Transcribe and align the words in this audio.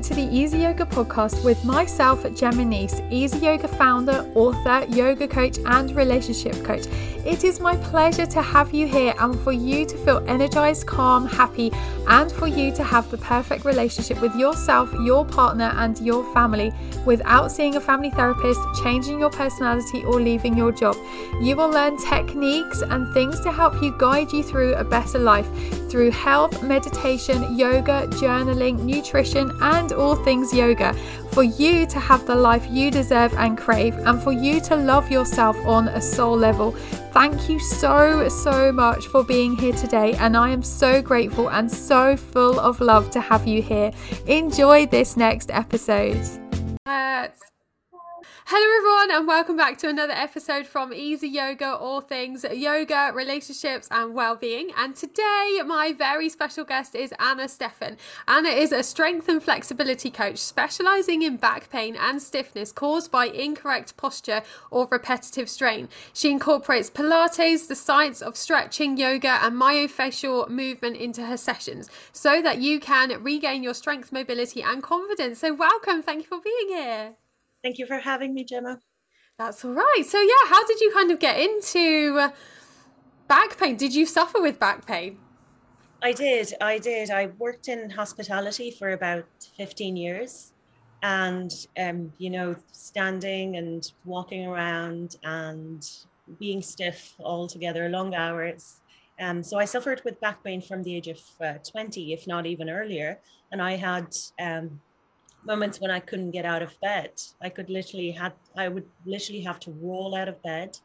to 0.00 0.14
the 0.14 0.22
Easy 0.22 0.58
Yoga 0.58 0.86
podcast 0.86 1.44
with 1.44 1.62
myself, 1.66 2.24
Gemma 2.34 2.64
Nice, 2.64 3.02
Easy 3.10 3.38
Yoga 3.38 3.68
founder, 3.68 4.26
author, 4.34 4.86
yoga 4.88 5.28
coach, 5.28 5.58
and 5.66 5.94
relationship 5.94 6.54
coach. 6.64 6.86
It 7.26 7.44
is 7.44 7.60
my 7.60 7.76
pleasure 7.76 8.24
to 8.26 8.42
have 8.42 8.72
you 8.72 8.86
here 8.86 9.14
and 9.18 9.38
for 9.40 9.52
you 9.52 9.84
to 9.84 9.96
feel 9.98 10.24
energized, 10.26 10.86
calm, 10.86 11.26
happy, 11.26 11.70
and 12.08 12.32
for 12.32 12.46
you 12.46 12.72
to 12.74 12.82
have 12.82 13.10
the 13.10 13.18
perfect 13.18 13.64
relationship 13.64 14.20
with 14.20 14.34
yourself, 14.34 14.90
your 15.04 15.24
partner, 15.24 15.72
and 15.76 15.98
your 16.00 16.24
family 16.32 16.72
without 17.04 17.52
seeing 17.52 17.76
a 17.76 17.80
family 17.80 18.10
therapist, 18.10 18.60
changing 18.82 19.20
your 19.20 19.30
personality, 19.30 20.04
or 20.04 20.20
leaving 20.20 20.56
your 20.56 20.72
job. 20.72 20.96
You 21.40 21.54
will 21.56 21.68
learn 21.68 21.96
techniques 21.96 22.82
and 22.82 23.12
things 23.12 23.40
to 23.40 23.52
help 23.52 23.82
you 23.82 23.94
guide 23.98 24.32
you 24.32 24.42
through 24.42 24.74
a 24.74 24.84
better 24.84 25.18
life 25.18 25.48
through 25.92 26.10
health, 26.10 26.62
meditation, 26.62 27.54
yoga, 27.54 28.06
journaling, 28.12 28.78
nutrition, 28.80 29.52
and 29.60 29.81
all 29.90 30.14
things 30.14 30.52
yoga 30.52 30.92
for 31.32 31.42
you 31.42 31.86
to 31.86 31.98
have 31.98 32.26
the 32.26 32.34
life 32.34 32.66
you 32.70 32.90
deserve 32.90 33.32
and 33.34 33.56
crave, 33.56 33.94
and 33.96 34.22
for 34.22 34.32
you 34.32 34.60
to 34.60 34.76
love 34.76 35.10
yourself 35.10 35.56
on 35.64 35.88
a 35.88 36.00
soul 36.00 36.36
level. 36.36 36.72
Thank 37.12 37.48
you 37.48 37.58
so, 37.58 38.28
so 38.28 38.70
much 38.70 39.06
for 39.06 39.24
being 39.24 39.56
here 39.56 39.72
today, 39.72 40.12
and 40.14 40.36
I 40.36 40.50
am 40.50 40.62
so 40.62 41.00
grateful 41.00 41.48
and 41.48 41.70
so 41.70 42.16
full 42.16 42.60
of 42.60 42.80
love 42.80 43.10
to 43.12 43.20
have 43.20 43.46
you 43.46 43.62
here. 43.62 43.90
Enjoy 44.26 44.86
this 44.86 45.16
next 45.16 45.50
episode. 45.50 46.20
Let's 46.86 47.51
Hello, 48.46 48.76
everyone, 48.76 49.16
and 49.16 49.28
welcome 49.28 49.56
back 49.56 49.78
to 49.78 49.88
another 49.88 50.12
episode 50.12 50.66
from 50.66 50.92
Easy 50.92 51.28
Yoga, 51.28 51.76
all 51.76 52.00
things 52.00 52.44
yoga, 52.52 53.12
relationships, 53.14 53.86
and 53.92 54.14
well 54.14 54.34
being. 54.34 54.72
And 54.76 54.96
today, 54.96 55.60
my 55.64 55.94
very 55.96 56.28
special 56.28 56.64
guest 56.64 56.96
is 56.96 57.14
Anna 57.20 57.48
Stefan. 57.48 57.96
Anna 58.26 58.48
is 58.48 58.72
a 58.72 58.82
strength 58.82 59.28
and 59.28 59.40
flexibility 59.40 60.10
coach 60.10 60.38
specializing 60.38 61.22
in 61.22 61.36
back 61.36 61.70
pain 61.70 61.94
and 61.94 62.20
stiffness 62.20 62.72
caused 62.72 63.12
by 63.12 63.26
incorrect 63.26 63.96
posture 63.96 64.42
or 64.72 64.88
repetitive 64.90 65.48
strain. 65.48 65.88
She 66.12 66.32
incorporates 66.32 66.90
Pilates, 66.90 67.68
the 67.68 67.76
science 67.76 68.20
of 68.20 68.36
stretching, 68.36 68.96
yoga, 68.96 69.38
and 69.40 69.54
myofascial 69.54 70.48
movement 70.48 70.96
into 70.96 71.24
her 71.26 71.36
sessions 71.36 71.88
so 72.12 72.42
that 72.42 72.60
you 72.60 72.80
can 72.80 73.22
regain 73.22 73.62
your 73.62 73.74
strength, 73.74 74.10
mobility, 74.10 74.62
and 74.62 74.82
confidence. 74.82 75.38
So, 75.38 75.54
welcome. 75.54 76.02
Thank 76.02 76.24
you 76.24 76.28
for 76.28 76.40
being 76.40 76.76
here. 76.76 77.14
Thank 77.62 77.78
you 77.78 77.86
for 77.86 77.98
having 77.98 78.34
me, 78.34 78.44
Gemma. 78.44 78.80
That's 79.38 79.64
all 79.64 79.72
right. 79.72 80.02
So, 80.06 80.20
yeah, 80.20 80.46
how 80.46 80.66
did 80.66 80.80
you 80.80 80.92
kind 80.92 81.10
of 81.10 81.18
get 81.18 81.38
into 81.38 82.30
back 83.28 83.58
pain? 83.58 83.76
Did 83.76 83.94
you 83.94 84.04
suffer 84.04 84.40
with 84.40 84.58
back 84.58 84.86
pain? 84.86 85.18
I 86.02 86.12
did. 86.12 86.52
I 86.60 86.78
did. 86.78 87.10
I 87.10 87.26
worked 87.38 87.68
in 87.68 87.88
hospitality 87.88 88.72
for 88.72 88.90
about 88.90 89.24
15 89.56 89.96
years. 89.96 90.52
And, 91.04 91.50
um, 91.78 92.12
you 92.18 92.30
know, 92.30 92.56
standing 92.72 93.56
and 93.56 93.90
walking 94.04 94.46
around 94.46 95.16
and 95.24 95.88
being 96.38 96.62
stiff 96.62 97.14
all 97.18 97.46
together, 97.48 97.88
long 97.88 98.14
hours. 98.14 98.80
Um, 99.20 99.42
so 99.42 99.58
I 99.58 99.64
suffered 99.64 100.02
with 100.04 100.20
back 100.20 100.42
pain 100.42 100.60
from 100.60 100.82
the 100.82 100.96
age 100.96 101.08
of 101.08 101.20
uh, 101.40 101.54
20, 101.68 102.12
if 102.12 102.26
not 102.26 102.46
even 102.46 102.68
earlier. 102.68 103.18
And 103.50 103.60
I 103.62 103.76
had 103.76 104.14
um, 104.40 104.80
moments 105.44 105.80
when 105.80 105.90
I 105.90 106.00
couldn't 106.00 106.30
get 106.30 106.44
out 106.44 106.62
of 106.62 106.78
bed. 106.80 107.10
I 107.40 107.48
could 107.48 107.70
literally 107.70 108.10
had 108.10 108.32
I 108.56 108.68
would 108.68 108.86
literally 109.04 109.40
have 109.42 109.60
to 109.60 109.70
roll 109.72 110.14
out 110.14 110.28
of 110.28 110.42
bed, 110.42 110.78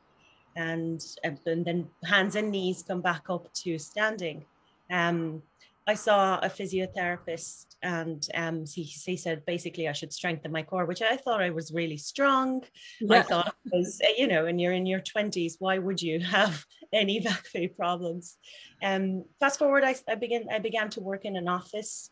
and 0.55 1.03
and 1.23 1.39
then 1.45 1.89
hands 2.03 2.35
and 2.35 2.51
knees 2.51 2.83
come 2.87 3.01
back 3.01 3.29
up 3.29 3.51
to 3.53 3.77
standing. 3.77 4.45
Um, 4.91 5.41
I 5.89 5.93
saw 5.93 6.37
a 6.39 6.49
physiotherapist, 6.49 7.77
and 7.81 8.27
um, 8.33 8.65
he, 8.65 8.83
he 8.83 9.15
said 9.15 9.45
basically 9.45 9.87
I 9.87 9.93
should 9.93 10.11
strengthen 10.11 10.51
my 10.51 10.63
core, 10.63 10.85
which 10.85 11.01
I 11.01 11.15
thought 11.15 11.41
I 11.41 11.49
was 11.49 11.71
really 11.71 11.95
strong. 11.95 12.63
Yeah. 12.99 13.19
I 13.19 13.21
thought 13.21 13.55
was 13.71 14.01
you 14.17 14.27
know, 14.27 14.47
and 14.47 14.59
you're 14.59 14.73
in 14.73 14.85
your 14.85 14.99
twenties, 14.99 15.57
why 15.59 15.77
would 15.77 16.01
you 16.01 16.19
have 16.19 16.65
any 16.93 17.19
back 17.19 17.45
pain 17.53 17.69
problems? 17.75 18.37
Um, 18.83 19.23
fast 19.39 19.59
forward, 19.59 19.83
I, 19.83 19.95
I 20.07 20.15
began 20.15 20.47
I 20.51 20.59
began 20.59 20.89
to 20.91 21.01
work 21.01 21.25
in 21.25 21.35
an 21.37 21.47
office 21.47 22.11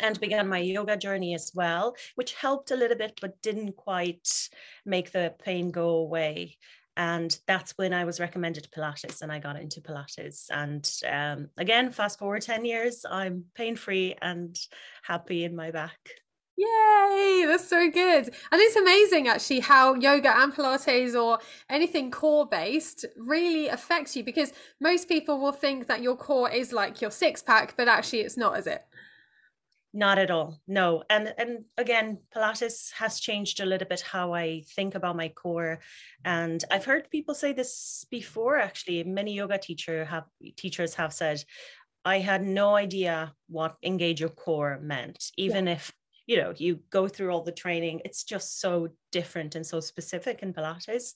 and 0.00 0.18
began 0.20 0.48
my 0.48 0.58
yoga 0.58 0.96
journey 0.96 1.34
as 1.34 1.52
well, 1.54 1.94
which 2.14 2.34
helped 2.34 2.70
a 2.70 2.76
little 2.76 2.96
bit, 2.96 3.18
but 3.20 3.40
didn't 3.42 3.76
quite 3.76 4.48
make 4.84 5.12
the 5.12 5.34
pain 5.42 5.70
go 5.70 5.88
away. 5.90 6.56
And 6.96 7.38
that's 7.46 7.72
when 7.78 7.94
I 7.94 8.04
was 8.04 8.20
recommended 8.20 8.68
Pilates 8.76 9.22
and 9.22 9.32
I 9.32 9.38
got 9.38 9.58
into 9.58 9.80
Pilates. 9.80 10.46
And 10.50 10.90
um, 11.08 11.48
again, 11.56 11.92
fast 11.92 12.18
forward 12.18 12.42
10 12.42 12.64
years, 12.64 13.06
I'm 13.10 13.44
pain 13.54 13.76
free 13.76 14.16
and 14.20 14.58
happy 15.02 15.44
in 15.44 15.56
my 15.56 15.70
back. 15.70 15.98
Yay, 16.56 17.44
that's 17.46 17.66
so 17.66 17.90
good. 17.90 18.26
And 18.52 18.60
it's 18.60 18.76
amazing 18.76 19.28
actually 19.28 19.60
how 19.60 19.94
yoga 19.94 20.36
and 20.36 20.52
Pilates 20.52 21.14
or 21.14 21.38
anything 21.70 22.10
core 22.10 22.46
based 22.46 23.06
really 23.16 23.68
affects 23.68 24.14
you 24.14 24.22
because 24.22 24.52
most 24.78 25.08
people 25.08 25.40
will 25.40 25.52
think 25.52 25.86
that 25.86 26.02
your 26.02 26.16
core 26.16 26.50
is 26.50 26.70
like 26.70 27.00
your 27.00 27.10
six 27.10 27.40
pack, 27.40 27.78
but 27.78 27.88
actually 27.88 28.20
it's 28.20 28.36
not, 28.36 28.58
is 28.58 28.66
it? 28.66 28.84
Not 29.92 30.18
at 30.18 30.30
all. 30.30 30.60
No. 30.68 31.02
And 31.10 31.34
and 31.36 31.64
again, 31.76 32.18
Pilates 32.34 32.92
has 32.92 33.18
changed 33.18 33.60
a 33.60 33.66
little 33.66 33.88
bit 33.88 34.00
how 34.00 34.32
I 34.32 34.62
think 34.76 34.94
about 34.94 35.16
my 35.16 35.28
core. 35.28 35.80
And 36.24 36.62
I've 36.70 36.84
heard 36.84 37.10
people 37.10 37.34
say 37.34 37.52
this 37.52 38.06
before 38.10 38.56
actually. 38.56 39.02
Many 39.02 39.34
yoga 39.34 39.58
teacher 39.58 40.04
have 40.04 40.26
teachers 40.56 40.94
have 40.94 41.12
said, 41.12 41.42
I 42.04 42.20
had 42.20 42.42
no 42.42 42.76
idea 42.76 43.34
what 43.48 43.76
engage 43.82 44.20
your 44.20 44.30
core 44.30 44.78
meant, 44.80 45.32
even 45.36 45.66
yeah. 45.66 45.74
if 45.74 45.92
you 46.30 46.36
know 46.40 46.52
you 46.56 46.78
go 46.90 47.08
through 47.08 47.30
all 47.32 47.42
the 47.42 47.60
training 47.64 48.00
it's 48.04 48.22
just 48.22 48.60
so 48.60 48.88
different 49.10 49.56
and 49.56 49.66
so 49.66 49.80
specific 49.80 50.36
in 50.44 50.52
pilates. 50.52 51.14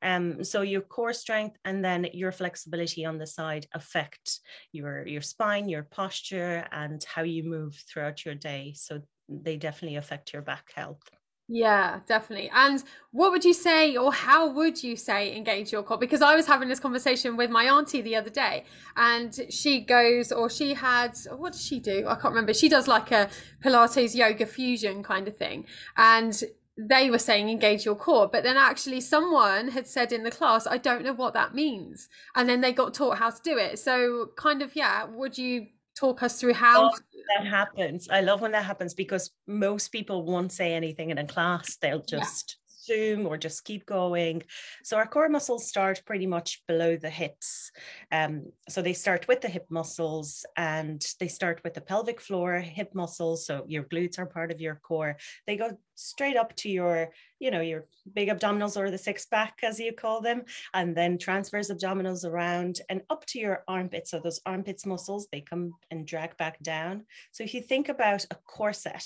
Um 0.00 0.42
so 0.42 0.62
your 0.62 0.80
core 0.80 1.12
strength 1.12 1.56
and 1.66 1.84
then 1.84 2.08
your 2.14 2.32
flexibility 2.32 3.04
on 3.04 3.18
the 3.18 3.26
side 3.26 3.66
affect 3.80 4.40
your 4.72 5.06
your 5.06 5.20
spine 5.32 5.68
your 5.68 5.82
posture 5.82 6.66
and 6.72 7.04
how 7.04 7.22
you 7.22 7.42
move 7.56 7.74
throughout 7.86 8.24
your 8.24 8.34
day. 8.34 8.72
So 8.74 9.02
they 9.28 9.56
definitely 9.58 9.98
affect 9.98 10.32
your 10.32 10.42
back 10.42 10.72
health 10.74 11.06
yeah, 11.46 12.00
definitely. 12.06 12.50
And 12.54 12.82
what 13.10 13.30
would 13.30 13.44
you 13.44 13.52
say, 13.52 13.96
or 13.96 14.12
how 14.12 14.48
would 14.48 14.82
you 14.82 14.96
say, 14.96 15.36
engage 15.36 15.72
your 15.72 15.82
core? 15.82 15.98
Because 15.98 16.22
I 16.22 16.34
was 16.34 16.46
having 16.46 16.68
this 16.68 16.80
conversation 16.80 17.36
with 17.36 17.50
my 17.50 17.64
auntie 17.64 18.00
the 18.00 18.16
other 18.16 18.30
day, 18.30 18.64
and 18.96 19.38
she 19.50 19.80
goes, 19.80 20.32
or 20.32 20.48
she 20.48 20.72
had, 20.72 21.12
what 21.36 21.52
does 21.52 21.64
she 21.64 21.80
do? 21.80 22.06
I 22.08 22.14
can't 22.14 22.32
remember. 22.32 22.54
She 22.54 22.70
does 22.70 22.88
like 22.88 23.12
a 23.12 23.28
Pilates 23.62 24.14
yoga 24.14 24.46
fusion 24.46 25.02
kind 25.02 25.28
of 25.28 25.36
thing. 25.36 25.66
And 25.98 26.42
they 26.78 27.10
were 27.10 27.18
saying 27.18 27.50
engage 27.50 27.84
your 27.84 27.94
core, 27.94 28.26
but 28.26 28.42
then 28.42 28.56
actually 28.56 29.00
someone 29.00 29.68
had 29.68 29.86
said 29.86 30.12
in 30.12 30.24
the 30.24 30.30
class, 30.30 30.66
I 30.66 30.78
don't 30.78 31.04
know 31.04 31.12
what 31.12 31.34
that 31.34 31.54
means. 31.54 32.08
And 32.34 32.48
then 32.48 32.62
they 32.62 32.72
got 32.72 32.94
taught 32.94 33.18
how 33.18 33.30
to 33.30 33.42
do 33.44 33.58
it. 33.58 33.78
So, 33.78 34.30
kind 34.36 34.62
of, 34.62 34.74
yeah, 34.74 35.04
would 35.04 35.36
you 35.36 35.66
talk 35.94 36.22
us 36.22 36.40
through 36.40 36.54
how 36.54 36.90
oh, 36.90 36.98
that 37.36 37.46
happens. 37.46 38.08
I 38.10 38.20
love 38.20 38.40
when 38.40 38.52
that 38.52 38.64
happens 38.64 38.94
because 38.94 39.30
most 39.46 39.88
people 39.88 40.24
won't 40.24 40.52
say 40.52 40.74
anything 40.74 41.10
in 41.10 41.18
a 41.18 41.26
class 41.26 41.76
they'll 41.76 42.02
just 42.02 42.58
zoom 42.84 43.26
or 43.26 43.36
just 43.36 43.64
keep 43.64 43.86
going. 43.86 44.42
So 44.82 44.96
our 44.96 45.06
core 45.06 45.28
muscles 45.28 45.68
start 45.68 46.02
pretty 46.04 46.26
much 46.26 46.62
below 46.66 46.96
the 46.96 47.10
hips. 47.10 47.70
Um, 48.12 48.52
so 48.68 48.82
they 48.82 48.92
start 48.92 49.26
with 49.28 49.40
the 49.40 49.48
hip 49.48 49.66
muscles 49.70 50.44
and 50.56 51.04
they 51.20 51.28
start 51.28 51.60
with 51.64 51.74
the 51.74 51.80
pelvic 51.80 52.20
floor, 52.20 52.58
hip 52.58 52.94
muscles. 52.94 53.46
So 53.46 53.64
your 53.68 53.84
glutes 53.84 54.18
are 54.18 54.26
part 54.26 54.50
of 54.50 54.60
your 54.60 54.76
core. 54.76 55.16
They 55.46 55.56
go 55.56 55.78
straight 55.94 56.36
up 56.36 56.54
to 56.56 56.68
your, 56.68 57.10
you 57.38 57.50
know, 57.50 57.60
your 57.60 57.86
big 58.12 58.28
abdominals 58.28 58.76
or 58.76 58.90
the 58.90 58.98
six 58.98 59.26
pack, 59.26 59.58
as 59.62 59.78
you 59.78 59.92
call 59.92 60.20
them, 60.20 60.42
and 60.72 60.96
then 60.96 61.18
transverse 61.18 61.70
abdominals 61.70 62.24
around 62.24 62.80
and 62.88 63.02
up 63.10 63.24
to 63.26 63.38
your 63.38 63.64
armpits. 63.68 64.10
So 64.10 64.20
those 64.20 64.40
armpits 64.44 64.86
muscles, 64.86 65.28
they 65.30 65.40
come 65.40 65.74
and 65.90 66.06
drag 66.06 66.36
back 66.36 66.62
down. 66.62 67.04
So 67.32 67.44
if 67.44 67.54
you 67.54 67.60
think 67.60 67.88
about 67.88 68.24
a 68.30 68.36
corset, 68.46 69.04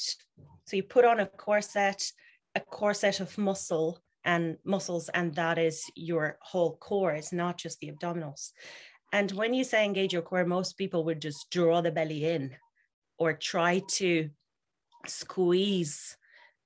so 0.67 0.77
you 0.77 0.83
put 0.83 1.05
on 1.05 1.21
a 1.21 1.27
corset, 1.27 2.13
a 2.55 2.61
corset 2.61 3.21
of 3.21 3.37
muscle 3.39 3.99
and 4.25 4.57
muscles, 4.65 5.09
and 5.11 5.35
that 5.35 5.59
is 5.59 5.83
your 5.95 6.39
whole 6.41 6.77
core. 6.77 7.13
It's 7.13 7.33
not 7.33 7.59
just 7.59 7.79
the 7.81 7.91
abdominals. 7.91 8.51
And 9.13 9.31
when 9.33 9.55
you 9.55 9.65
say 9.65 9.85
engage 9.85 10.13
your 10.13 10.23
core, 10.23 10.45
most 10.45 10.77
people 10.77 11.05
would 11.05 11.23
just 11.23 11.51
draw 11.51 11.81
the 11.81 11.91
belly 11.91 12.25
in 12.27 12.55
or 13.19 13.33
try 13.33 13.83
to 13.93 14.29
squeeze 15.07 16.17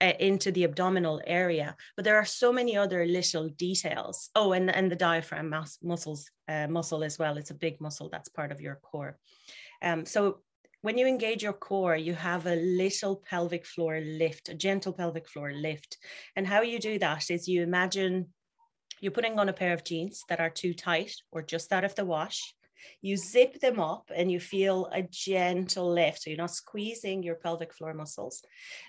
uh, 0.00 0.12
into 0.18 0.50
the 0.50 0.64
abdominal 0.64 1.20
area. 1.26 1.76
But 1.94 2.04
there 2.04 2.16
are 2.16 2.24
so 2.24 2.52
many 2.52 2.76
other 2.76 3.06
little 3.06 3.48
details. 3.50 4.30
Oh, 4.34 4.52
and, 4.52 4.74
and 4.74 4.90
the 4.90 4.96
diaphragm 4.96 5.50
mus- 5.50 5.78
muscles, 5.82 6.28
uh, 6.48 6.66
muscle 6.66 7.04
as 7.04 7.18
well. 7.18 7.36
It's 7.36 7.50
a 7.52 7.54
big 7.54 7.80
muscle 7.80 8.08
that's 8.10 8.28
part 8.28 8.50
of 8.50 8.60
your 8.60 8.80
core. 8.82 9.18
Um, 9.80 10.04
so 10.04 10.40
when 10.82 10.98
you 10.98 11.06
engage 11.06 11.42
your 11.42 11.52
core, 11.52 11.96
you 11.96 12.12
have 12.12 12.46
a 12.46 12.56
little 12.56 13.16
pelvic 13.16 13.64
floor 13.64 14.00
lift, 14.00 14.48
a 14.48 14.54
gentle 14.54 14.92
pelvic 14.92 15.28
floor 15.28 15.52
lift. 15.52 15.96
And 16.36 16.46
how 16.46 16.62
you 16.62 16.78
do 16.78 16.98
that 16.98 17.30
is 17.30 17.48
you 17.48 17.62
imagine 17.62 18.28
you're 19.00 19.12
putting 19.12 19.38
on 19.38 19.48
a 19.48 19.52
pair 19.52 19.72
of 19.72 19.84
jeans 19.84 20.24
that 20.28 20.40
are 20.40 20.50
too 20.50 20.74
tight 20.74 21.14
or 21.30 21.42
just 21.42 21.72
out 21.72 21.84
of 21.84 21.94
the 21.94 22.04
wash. 22.04 22.54
You 23.00 23.16
zip 23.16 23.60
them 23.60 23.80
up 23.80 24.10
and 24.14 24.30
you 24.30 24.40
feel 24.40 24.86
a 24.92 25.02
gentle 25.02 25.92
lift. 25.92 26.22
So 26.22 26.30
you're 26.30 26.36
not 26.36 26.54
squeezing 26.54 27.22
your 27.22 27.36
pelvic 27.36 27.72
floor 27.74 27.94
muscles. 27.94 28.42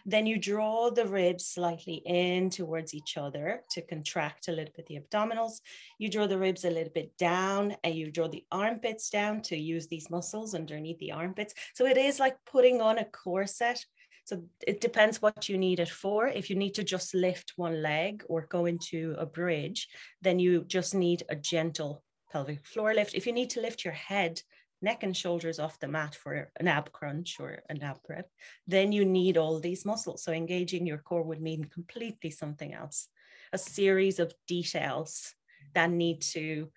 Then 0.05 0.25
you 0.25 0.37
draw 0.37 0.89
the 0.89 1.05
ribs 1.05 1.45
slightly 1.45 2.01
in 2.05 2.49
towards 2.49 2.93
each 2.93 3.17
other 3.17 3.61
to 3.71 3.81
contract 3.81 4.47
a 4.47 4.51
little 4.51 4.73
bit 4.75 4.87
the 4.87 4.99
abdominals. 4.99 5.61
You 5.97 6.09
draw 6.09 6.27
the 6.27 6.37
ribs 6.37 6.65
a 6.65 6.69
little 6.69 6.93
bit 6.93 7.17
down 7.17 7.75
and 7.83 7.95
you 7.95 8.11
draw 8.11 8.27
the 8.27 8.45
armpits 8.51 9.09
down 9.09 9.41
to 9.43 9.57
use 9.57 9.87
these 9.87 10.09
muscles 10.09 10.55
underneath 10.55 10.99
the 10.99 11.11
armpits. 11.11 11.53
So 11.73 11.85
it 11.85 11.97
is 11.97 12.19
like 12.19 12.37
putting 12.45 12.81
on 12.81 12.97
a 12.97 13.05
corset. 13.05 13.83
So 14.25 14.43
it 14.65 14.79
depends 14.79 15.21
what 15.21 15.49
you 15.49 15.57
need 15.57 15.79
it 15.79 15.89
for. 15.89 16.27
If 16.27 16.49
you 16.49 16.55
need 16.55 16.75
to 16.75 16.83
just 16.83 17.13
lift 17.13 17.53
one 17.57 17.81
leg 17.81 18.23
or 18.29 18.47
go 18.49 18.65
into 18.65 19.15
a 19.17 19.25
bridge, 19.25 19.89
then 20.21 20.39
you 20.39 20.63
just 20.63 20.95
need 20.95 21.23
a 21.29 21.35
gentle 21.35 22.03
pelvic 22.33 22.65
floor 22.65 22.93
lift. 22.93 23.13
If 23.13 23.27
you 23.27 23.31
need 23.31 23.51
to 23.51 23.61
lift 23.61 23.85
your 23.85 23.93
head, 23.93 24.41
neck 24.81 25.03
and 25.03 25.15
shoulders 25.15 25.59
off 25.59 25.79
the 25.79 25.87
mat 25.87 26.15
for 26.15 26.51
an 26.59 26.67
ab 26.67 26.91
crunch 26.91 27.39
or 27.39 27.61
an 27.69 27.81
ab 27.83 27.97
prep, 28.03 28.27
then 28.67 28.91
you 28.91 29.05
need 29.05 29.37
all 29.37 29.59
these 29.59 29.85
muscles. 29.85 30.23
So 30.23 30.31
engaging 30.33 30.85
your 30.85 30.97
core 30.97 31.23
would 31.23 31.41
mean 31.41 31.63
completely 31.65 32.31
something 32.31 32.73
else. 32.73 33.07
A 33.53 33.57
series 33.57 34.19
of 34.19 34.33
details 34.47 35.35
that 35.75 35.91
need 35.91 36.21
to 36.33 36.69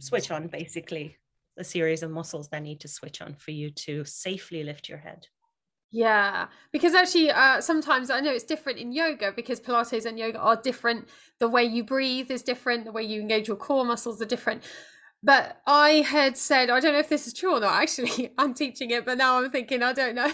switch 0.00 0.30
on, 0.30 0.48
basically, 0.48 1.16
a 1.56 1.64
series 1.64 2.02
of 2.02 2.10
muscles 2.10 2.48
that 2.48 2.62
need 2.62 2.80
to 2.80 2.88
switch 2.88 3.22
on 3.22 3.34
for 3.34 3.52
you 3.52 3.70
to 3.70 4.04
safely 4.04 4.64
lift 4.64 4.88
your 4.88 4.98
head. 4.98 5.26
Yeah, 5.92 6.46
because 6.70 6.94
actually, 6.94 7.30
uh, 7.30 7.60
sometimes 7.60 8.10
I 8.10 8.20
know 8.20 8.32
it's 8.32 8.44
different 8.44 8.78
in 8.78 8.92
yoga 8.92 9.32
because 9.32 9.60
Pilates 9.60 10.06
and 10.06 10.18
yoga 10.18 10.38
are 10.38 10.54
different. 10.54 11.08
The 11.40 11.48
way 11.48 11.64
you 11.64 11.82
breathe 11.82 12.30
is 12.30 12.42
different. 12.42 12.84
The 12.84 12.92
way 12.92 13.02
you 13.02 13.20
engage 13.20 13.48
your 13.48 13.56
core 13.56 13.84
muscles 13.84 14.22
are 14.22 14.26
different. 14.26 14.62
But 15.22 15.60
I 15.66 16.02
had 16.06 16.38
said, 16.38 16.70
I 16.70 16.80
don't 16.80 16.92
know 16.92 17.00
if 17.00 17.08
this 17.08 17.26
is 17.26 17.34
true 17.34 17.56
or 17.56 17.60
not. 17.60 17.74
Actually, 17.82 18.32
I'm 18.38 18.54
teaching 18.54 18.90
it, 18.92 19.04
but 19.04 19.18
now 19.18 19.38
I'm 19.42 19.50
thinking, 19.50 19.82
I 19.82 19.92
don't 19.92 20.14
know. 20.14 20.32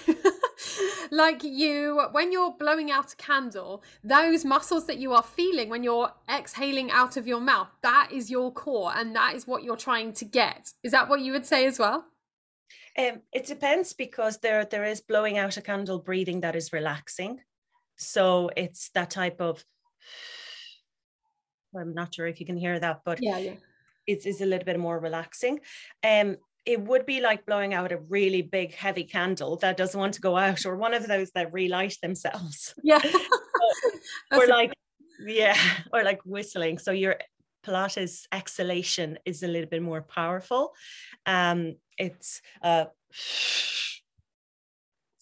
like 1.11 1.43
you, 1.43 2.03
when 2.13 2.33
you're 2.33 2.53
blowing 2.59 2.91
out 2.91 3.15
a 3.15 3.17
candle, 3.17 3.83
those 4.05 4.45
muscles 4.45 4.87
that 4.87 4.99
you 4.99 5.15
are 5.15 5.23
feeling 5.23 5.71
when 5.71 5.83
you're 5.83 6.13
exhaling 6.29 6.91
out 6.91 7.17
of 7.17 7.27
your 7.27 7.41
mouth, 7.41 7.69
that 7.83 8.11
is 8.13 8.31
your 8.31 8.53
core 8.53 8.93
and 8.95 9.17
that 9.17 9.35
is 9.35 9.47
what 9.47 9.65
you're 9.65 9.77
trying 9.77 10.13
to 10.15 10.27
get. 10.27 10.73
Is 10.85 10.93
that 10.93 11.09
what 11.09 11.21
you 11.21 11.33
would 11.33 11.47
say 11.47 11.65
as 11.67 11.79
well? 11.79 12.05
Um, 12.99 13.21
it 13.33 13.47
depends 13.47 13.93
because 13.93 14.39
there 14.39 14.65
there 14.65 14.85
is 14.85 15.01
blowing 15.01 15.39
out 15.39 15.57
a 15.57 15.63
candle 15.63 15.99
breathing 15.99 16.41
that 16.41 16.57
is 16.57 16.73
relaxing. 16.73 17.41
So 17.97 18.51
it's 18.57 18.91
that 18.91 19.11
type 19.11 19.41
of 19.41 19.65
I'm 21.79 21.95
not 21.95 22.15
sure 22.15 22.27
if 22.27 22.41
you 22.41 22.47
can 22.47 22.57
hear 22.57 22.79
that, 22.79 23.03
but 23.05 23.23
yeah, 23.23 23.39
yeah. 23.39 23.55
It's, 24.07 24.25
it's 24.25 24.41
a 24.41 24.47
little 24.47 24.65
bit 24.65 24.79
more 24.79 24.99
relaxing. 24.99 25.61
Um, 26.03 26.37
it 26.65 26.81
would 26.81 27.07
be 27.07 27.21
like 27.21 27.47
blowing 27.47 27.75
out 27.75 27.93
a 27.93 27.99
really 27.99 28.43
big 28.43 28.75
heavy 28.75 29.05
candle 29.05 29.57
that 29.59 29.77
doesn't 29.77 29.99
want 29.99 30.15
to 30.15 30.21
go 30.21 30.37
out, 30.37 30.67
or 30.67 30.77
one 30.77 30.95
of 30.95 31.07
those 31.07 31.31
that 31.33 31.53
relight 31.53 31.97
themselves. 32.03 32.75
Yeah. 32.83 33.01
or 34.33 34.47
like, 34.47 34.73
yeah, 35.25 35.57
or 35.93 36.03
like 36.03 36.21
whistling. 36.25 36.79
So 36.79 36.91
your 36.91 37.17
Pilates 37.67 38.27
exhalation 38.33 39.19
is 39.25 39.43
a 39.43 39.49
little 39.49 39.69
bit 39.69 39.83
more 39.83 40.03
powerful. 40.03 40.73
Um, 41.25 41.77
it's 41.99 42.41
uh, 42.63 42.87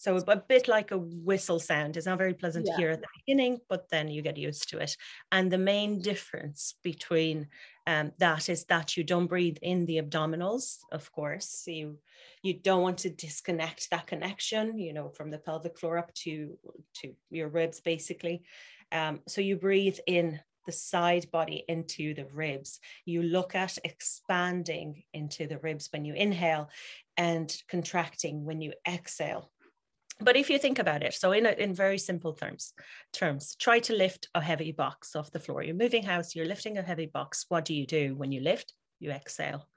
so 0.05 0.17
a 0.17 0.35
bit 0.35 0.67
like 0.67 0.91
a 0.91 0.99
whistle 0.99 1.59
sound. 1.59 1.97
It's 1.97 2.05
not 2.05 2.19
very 2.19 2.35
pleasant 2.35 2.67
yeah. 2.67 2.73
to 2.73 2.77
hear 2.77 2.89
at 2.91 3.01
the 3.01 3.07
beginning, 3.17 3.57
but 3.67 3.89
then 3.89 4.07
you 4.07 4.21
get 4.21 4.37
used 4.37 4.69
to 4.69 4.77
it. 4.77 4.95
And 5.31 5.51
the 5.51 5.57
main 5.57 5.99
difference 5.99 6.75
between 6.83 7.47
um, 7.87 8.11
that 8.19 8.47
is 8.47 8.65
that 8.65 8.95
you 8.95 9.03
don't 9.03 9.25
breathe 9.25 9.57
in 9.63 9.87
the 9.87 9.99
abdominals, 9.99 10.77
of 10.91 11.11
course. 11.11 11.63
You 11.65 11.97
you 12.43 12.53
don't 12.53 12.83
want 12.83 12.99
to 12.99 13.09
disconnect 13.09 13.89
that 13.89 14.05
connection, 14.05 14.77
you 14.77 14.93
know, 14.93 15.09
from 15.09 15.31
the 15.31 15.39
pelvic 15.39 15.79
floor 15.79 15.97
up 15.97 16.13
to 16.25 16.55
to 16.97 17.15
your 17.31 17.49
ribs, 17.49 17.81
basically. 17.81 18.43
Um, 18.91 19.21
so 19.27 19.41
you 19.41 19.55
breathe 19.55 19.97
in 20.05 20.39
the 20.65 20.71
side 20.71 21.29
body 21.31 21.63
into 21.67 22.13
the 22.13 22.25
ribs. 22.25 22.79
You 23.05 23.23
look 23.23 23.55
at 23.55 23.77
expanding 23.83 25.03
into 25.13 25.47
the 25.47 25.59
ribs 25.59 25.89
when 25.91 26.05
you 26.05 26.13
inhale 26.13 26.69
and 27.17 27.55
contracting 27.69 28.45
when 28.45 28.61
you 28.61 28.73
exhale. 28.87 29.51
But 30.21 30.37
if 30.37 30.49
you 30.49 30.57
think 30.57 30.79
about 30.79 31.03
it, 31.03 31.13
so 31.13 31.33
in, 31.33 31.45
a, 31.45 31.51
in 31.51 31.73
very 31.73 31.97
simple 31.97 32.33
terms, 32.33 32.73
terms, 33.11 33.55
try 33.59 33.79
to 33.79 33.93
lift 33.93 34.29
a 34.33 34.41
heavy 34.41 34.71
box 34.71 35.15
off 35.15 35.31
the 35.31 35.39
floor. 35.39 35.61
You're 35.61 35.75
moving 35.75 36.03
house, 36.03 36.35
you're 36.35 36.45
lifting 36.45 36.77
a 36.77 36.81
heavy 36.81 37.07
box. 37.07 37.45
What 37.49 37.65
do 37.65 37.73
you 37.73 37.85
do 37.85 38.15
when 38.15 38.31
you 38.31 38.41
lift? 38.41 38.73
You 38.99 39.11
exhale 39.11 39.67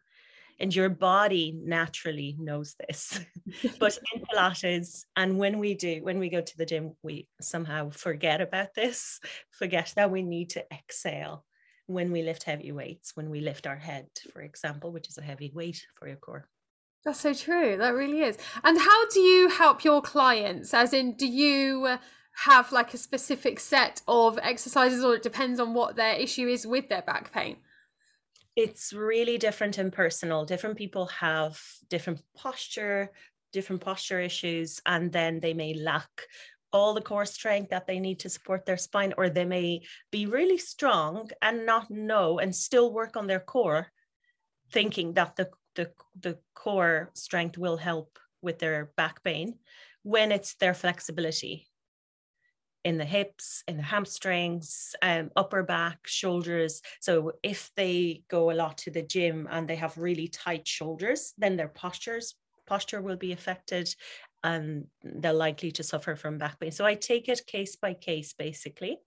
and 0.60 0.74
your 0.74 0.88
body 0.88 1.56
naturally 1.56 2.36
knows 2.38 2.74
this. 2.86 3.20
But 3.78 3.98
in 4.14 4.22
pilates 4.22 5.04
and 5.16 5.38
when 5.38 5.58
we 5.58 5.74
do 5.74 6.00
when 6.02 6.18
we 6.18 6.28
go 6.28 6.40
to 6.40 6.56
the 6.56 6.66
gym 6.66 6.92
we 7.02 7.26
somehow 7.40 7.90
forget 7.90 8.40
about 8.40 8.74
this 8.74 9.20
forget 9.50 9.92
that 9.96 10.10
we 10.10 10.22
need 10.22 10.50
to 10.50 10.64
exhale 10.72 11.44
when 11.86 12.12
we 12.12 12.22
lift 12.22 12.42
heavy 12.42 12.72
weights 12.72 13.16
when 13.16 13.30
we 13.30 13.40
lift 13.40 13.66
our 13.66 13.76
head 13.76 14.06
for 14.32 14.42
example 14.42 14.92
which 14.92 15.08
is 15.08 15.16
a 15.16 15.22
heavy 15.22 15.50
weight 15.54 15.82
for 15.94 16.06
your 16.06 16.16
core. 16.18 16.46
That's 17.04 17.20
so 17.20 17.32
true 17.32 17.76
that 17.78 17.94
really 17.94 18.20
is. 18.20 18.36
And 18.64 18.78
how 18.78 19.08
do 19.08 19.20
you 19.20 19.48
help 19.48 19.84
your 19.84 20.02
clients? 20.02 20.74
As 20.74 20.92
in 20.92 21.14
do 21.16 21.26
you 21.26 21.96
have 22.44 22.70
like 22.70 22.92
a 22.92 22.98
specific 22.98 23.58
set 23.58 24.02
of 24.06 24.38
exercises 24.42 25.02
or 25.02 25.14
it 25.14 25.22
depends 25.22 25.58
on 25.58 25.74
what 25.74 25.96
their 25.96 26.14
issue 26.14 26.46
is 26.48 26.66
with 26.66 26.88
their 26.88 27.02
back 27.02 27.32
pain 27.32 27.56
it's 28.58 28.92
really 28.92 29.38
different 29.38 29.78
and 29.78 29.92
personal. 29.92 30.44
Different 30.44 30.76
people 30.76 31.06
have 31.06 31.62
different 31.88 32.20
posture, 32.34 33.12
different 33.52 33.80
posture 33.80 34.18
issues, 34.18 34.80
and 34.84 35.12
then 35.12 35.38
they 35.38 35.54
may 35.54 35.74
lack 35.74 36.10
all 36.72 36.92
the 36.92 37.00
core 37.00 37.24
strength 37.24 37.70
that 37.70 37.86
they 37.86 38.00
need 38.00 38.18
to 38.18 38.28
support 38.28 38.66
their 38.66 38.76
spine, 38.76 39.14
or 39.16 39.30
they 39.30 39.44
may 39.44 39.82
be 40.10 40.26
really 40.26 40.58
strong 40.58 41.30
and 41.40 41.66
not 41.66 41.88
know 41.88 42.40
and 42.40 42.52
still 42.52 42.92
work 42.92 43.16
on 43.16 43.28
their 43.28 43.38
core, 43.38 43.86
thinking 44.72 45.12
that 45.12 45.36
the, 45.36 45.48
the, 45.76 45.92
the 46.18 46.36
core 46.54 47.12
strength 47.14 47.56
will 47.56 47.76
help 47.76 48.18
with 48.42 48.58
their 48.58 48.90
back 48.96 49.22
pain 49.22 49.54
when 50.02 50.32
it's 50.32 50.54
their 50.54 50.74
flexibility 50.74 51.67
in 52.84 52.96
the 52.98 53.04
hips, 53.04 53.64
in 53.68 53.76
the 53.76 53.82
hamstrings, 53.82 54.94
um, 55.02 55.30
upper 55.36 55.62
back, 55.62 56.06
shoulders. 56.06 56.80
So 57.00 57.32
if 57.42 57.70
they 57.76 58.22
go 58.28 58.50
a 58.50 58.54
lot 58.54 58.78
to 58.78 58.90
the 58.90 59.02
gym 59.02 59.48
and 59.50 59.68
they 59.68 59.76
have 59.76 59.98
really 59.98 60.28
tight 60.28 60.66
shoulders, 60.66 61.34
then 61.38 61.56
their 61.56 61.68
postures 61.68 62.34
posture 62.66 63.00
will 63.00 63.16
be 63.16 63.32
affected 63.32 63.94
and 64.44 64.86
they're 65.02 65.32
likely 65.32 65.72
to 65.72 65.82
suffer 65.82 66.14
from 66.14 66.38
back 66.38 66.60
pain. 66.60 66.70
So 66.70 66.84
I 66.84 66.94
take 66.94 67.28
it 67.28 67.46
case 67.46 67.76
by 67.76 67.94
case 67.94 68.32
basically. 68.32 68.98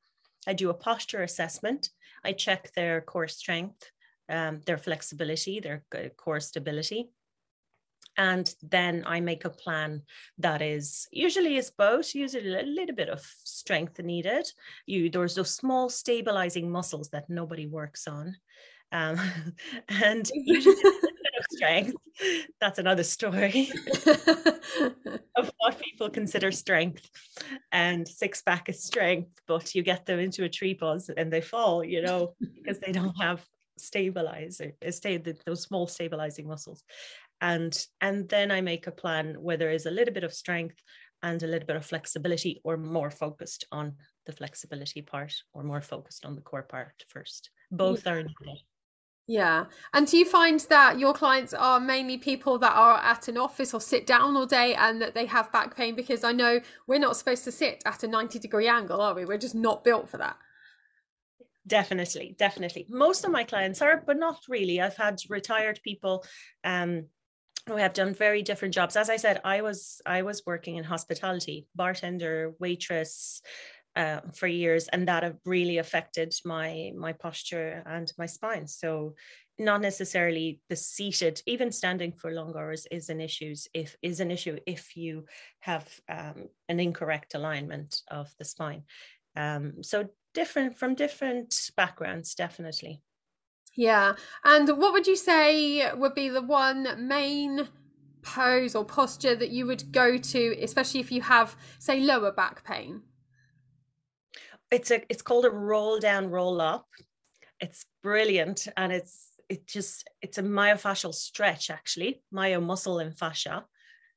I 0.47 0.53
do 0.53 0.71
a 0.71 0.73
posture 0.73 1.21
assessment. 1.23 1.89
I 2.25 2.33
check 2.33 2.73
their 2.73 3.01
core 3.01 3.27
strength, 3.27 3.91
um, 4.27 4.61
their 4.65 4.77
flexibility, 4.77 5.59
their 5.59 5.83
core 6.17 6.39
stability 6.39 7.11
and 8.17 8.53
then 8.61 9.03
I 9.05 9.19
make 9.21 9.45
a 9.45 9.49
plan 9.49 10.01
that 10.37 10.61
is 10.61 11.07
usually 11.11 11.57
is 11.57 11.71
both, 11.71 12.13
usually 12.13 12.59
a 12.59 12.63
little 12.63 12.95
bit 12.95 13.09
of 13.09 13.21
strength 13.43 13.99
needed. 13.99 14.51
You 14.85 15.09
there's 15.09 15.35
those 15.35 15.55
small 15.55 15.89
stabilizing 15.89 16.69
muscles 16.69 17.09
that 17.09 17.29
nobody 17.29 17.67
works 17.67 18.07
on. 18.07 18.35
Um, 18.91 19.17
and 19.89 20.29
usually 20.33 20.75
a 20.75 20.83
bit 20.83 21.33
of 21.39 21.45
strength. 21.51 21.95
That's 22.59 22.79
another 22.79 23.03
story 23.03 23.69
of 25.35 25.51
what 25.57 25.79
people 25.79 26.09
consider 26.09 26.51
strength. 26.51 27.09
And 27.71 28.07
six 28.07 28.41
pack 28.41 28.67
is 28.67 28.83
strength, 28.83 29.41
but 29.47 29.73
you 29.73 29.83
get 29.83 30.05
them 30.05 30.19
into 30.19 30.43
a 30.43 30.49
tree 30.49 30.75
pose 30.75 31.09
and 31.09 31.31
they 31.31 31.41
fall, 31.41 31.83
you 31.83 32.01
know, 32.01 32.33
because 32.55 32.79
they 32.79 32.91
don't 32.91 33.15
have 33.21 33.43
stabilizer, 33.77 34.73
uh, 34.85 34.91
stay 34.91 35.17
those 35.45 35.63
small 35.63 35.87
stabilizing 35.87 36.47
muscles 36.47 36.83
and 37.41 37.85
and 37.99 38.29
then 38.29 38.51
i 38.51 38.61
make 38.61 38.87
a 38.87 38.91
plan 38.91 39.35
where 39.39 39.57
there 39.57 39.71
is 39.71 39.85
a 39.85 39.91
little 39.91 40.13
bit 40.13 40.23
of 40.23 40.33
strength 40.33 40.81
and 41.23 41.43
a 41.43 41.47
little 41.47 41.67
bit 41.67 41.75
of 41.75 41.85
flexibility 41.85 42.61
or 42.63 42.77
more 42.77 43.11
focused 43.11 43.65
on 43.71 43.93
the 44.25 44.31
flexibility 44.31 45.01
part 45.01 45.33
or 45.53 45.63
more 45.63 45.81
focused 45.81 46.25
on 46.25 46.35
the 46.35 46.41
core 46.41 46.63
part 46.63 47.03
first 47.09 47.49
both 47.71 48.05
yeah. 48.05 48.13
are 48.13 48.23
needed 48.23 48.63
yeah. 49.27 49.65
And 49.93 50.07
do 50.07 50.17
you 50.17 50.25
find 50.25 50.59
that 50.69 50.99
your 50.99 51.13
clients 51.13 51.53
are 51.53 51.79
mainly 51.79 52.17
people 52.17 52.57
that 52.57 52.73
are 52.75 52.97
at 52.97 53.29
an 53.29 53.37
office 53.37 53.73
or 53.73 53.79
sit 53.79 54.05
down 54.05 54.35
all 54.35 54.45
day 54.45 54.73
and 54.73 55.01
that 55.01 55.13
they 55.13 55.25
have 55.27 55.49
back 55.53 55.77
pain? 55.77 55.95
Because 55.95 56.25
I 56.25 56.33
know 56.33 56.59
we're 56.87 56.99
not 56.99 57.15
supposed 57.15 57.45
to 57.45 57.51
sit 57.51 57.81
at 57.85 58.03
a 58.03 58.09
90 58.09 58.39
degree 58.39 58.67
angle, 58.67 58.99
are 58.99 59.13
we? 59.13 59.23
We're 59.23 59.37
just 59.37 59.55
not 59.55 59.85
built 59.85 60.09
for 60.09 60.17
that. 60.17 60.35
Definitely, 61.71 62.35
definitely. 62.37 62.85
Most 62.89 63.23
of 63.23 63.31
my 63.31 63.45
clients 63.45 63.81
are, 63.81 64.03
but 64.05 64.17
not 64.17 64.39
really. 64.49 64.81
I've 64.81 64.97
had 64.97 65.19
retired 65.29 65.79
people 65.83 66.25
um, 66.65 67.05
we 67.71 67.79
have 67.79 67.93
done 67.93 68.13
very 68.13 68.41
different 68.41 68.73
jobs 68.73 68.95
as 68.95 69.07
i 69.07 69.17
said 69.17 69.39
i 69.45 69.61
was 69.61 70.01
i 70.07 70.23
was 70.23 70.41
working 70.47 70.77
in 70.77 70.83
hospitality 70.83 71.67
bartender 71.75 72.55
waitress 72.59 73.39
uh, 73.95 74.21
for 74.33 74.47
years, 74.47 74.87
and 74.87 75.07
that 75.07 75.23
have 75.23 75.37
really 75.45 75.77
affected 75.77 76.33
my 76.45 76.91
my 76.95 77.13
posture 77.13 77.83
and 77.85 78.11
my 78.17 78.25
spine. 78.25 78.67
So 78.67 79.15
not 79.59 79.81
necessarily 79.81 80.61
the 80.69 80.75
seated, 80.75 81.41
even 81.45 81.71
standing 81.71 82.13
for 82.13 82.31
long 82.31 82.55
hours 82.55 82.87
is 82.89 83.09
an 83.09 83.21
issue 83.21 83.53
if 83.73 83.95
is 84.01 84.19
an 84.19 84.31
issue 84.31 84.57
if 84.65 84.95
you 84.95 85.25
have 85.59 85.87
um, 86.09 86.47
an 86.69 86.79
incorrect 86.79 87.35
alignment 87.35 88.01
of 88.09 88.33
the 88.39 88.45
spine. 88.45 88.83
Um, 89.35 89.83
so 89.83 90.09
different 90.33 90.77
from 90.77 90.95
different 90.95 91.71
backgrounds, 91.75 92.35
definitely. 92.35 93.01
Yeah. 93.75 94.13
And 94.43 94.67
what 94.67 94.93
would 94.93 95.07
you 95.07 95.15
say 95.15 95.93
would 95.93 96.13
be 96.13 96.29
the 96.29 96.41
one 96.41 97.07
main 97.07 97.67
pose 98.21 98.75
or 98.75 98.85
posture 98.85 99.35
that 99.35 99.49
you 99.49 99.65
would 99.65 99.91
go 99.91 100.17
to, 100.17 100.57
especially 100.61 100.99
if 100.99 101.11
you 101.11 101.21
have, 101.21 101.55
say, 101.79 102.01
lower 102.01 102.31
back 102.31 102.63
pain? 102.63 103.01
It's 104.69 104.91
a 104.91 105.01
it's 105.09 105.21
called 105.21 105.45
a 105.45 105.49
roll 105.49 105.99
down, 105.99 106.29
roll 106.29 106.61
up. 106.61 106.87
It's 107.59 107.85
brilliant 108.01 108.67
and 108.77 108.91
it's 108.91 109.31
it 109.49 109.67
just 109.67 110.09
it's 110.21 110.37
a 110.37 110.43
myofascial 110.43 111.13
stretch 111.13 111.69
actually, 111.69 112.23
myomuscle 112.33 113.01
and 113.01 113.17
fascia. 113.17 113.65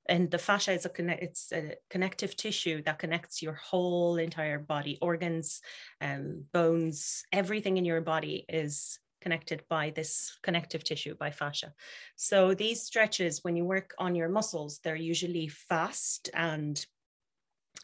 And 0.08 0.30
the 0.30 0.38
fascia 0.38 0.72
is 0.72 0.84
a 0.84 0.88
connect 0.88 1.22
it's 1.22 1.52
a 1.52 1.76
connective 1.90 2.36
tissue 2.36 2.82
that 2.82 2.98
connects 2.98 3.42
your 3.42 3.54
whole 3.54 4.16
entire 4.16 4.58
body, 4.58 4.98
organs, 5.00 5.60
um, 6.00 6.44
bones, 6.52 7.24
everything 7.32 7.76
in 7.76 7.84
your 7.84 8.00
body 8.00 8.44
is 8.48 8.98
connected 9.20 9.62
by 9.70 9.90
this 9.96 10.38
connective 10.42 10.84
tissue, 10.84 11.14
by 11.16 11.30
fascia. 11.30 11.72
So 12.16 12.54
these 12.54 12.82
stretches, 12.82 13.40
when 13.42 13.56
you 13.56 13.64
work 13.64 13.94
on 13.98 14.14
your 14.14 14.28
muscles, 14.28 14.80
they're 14.84 14.96
usually 14.96 15.48
fast 15.48 16.28
and 16.34 16.84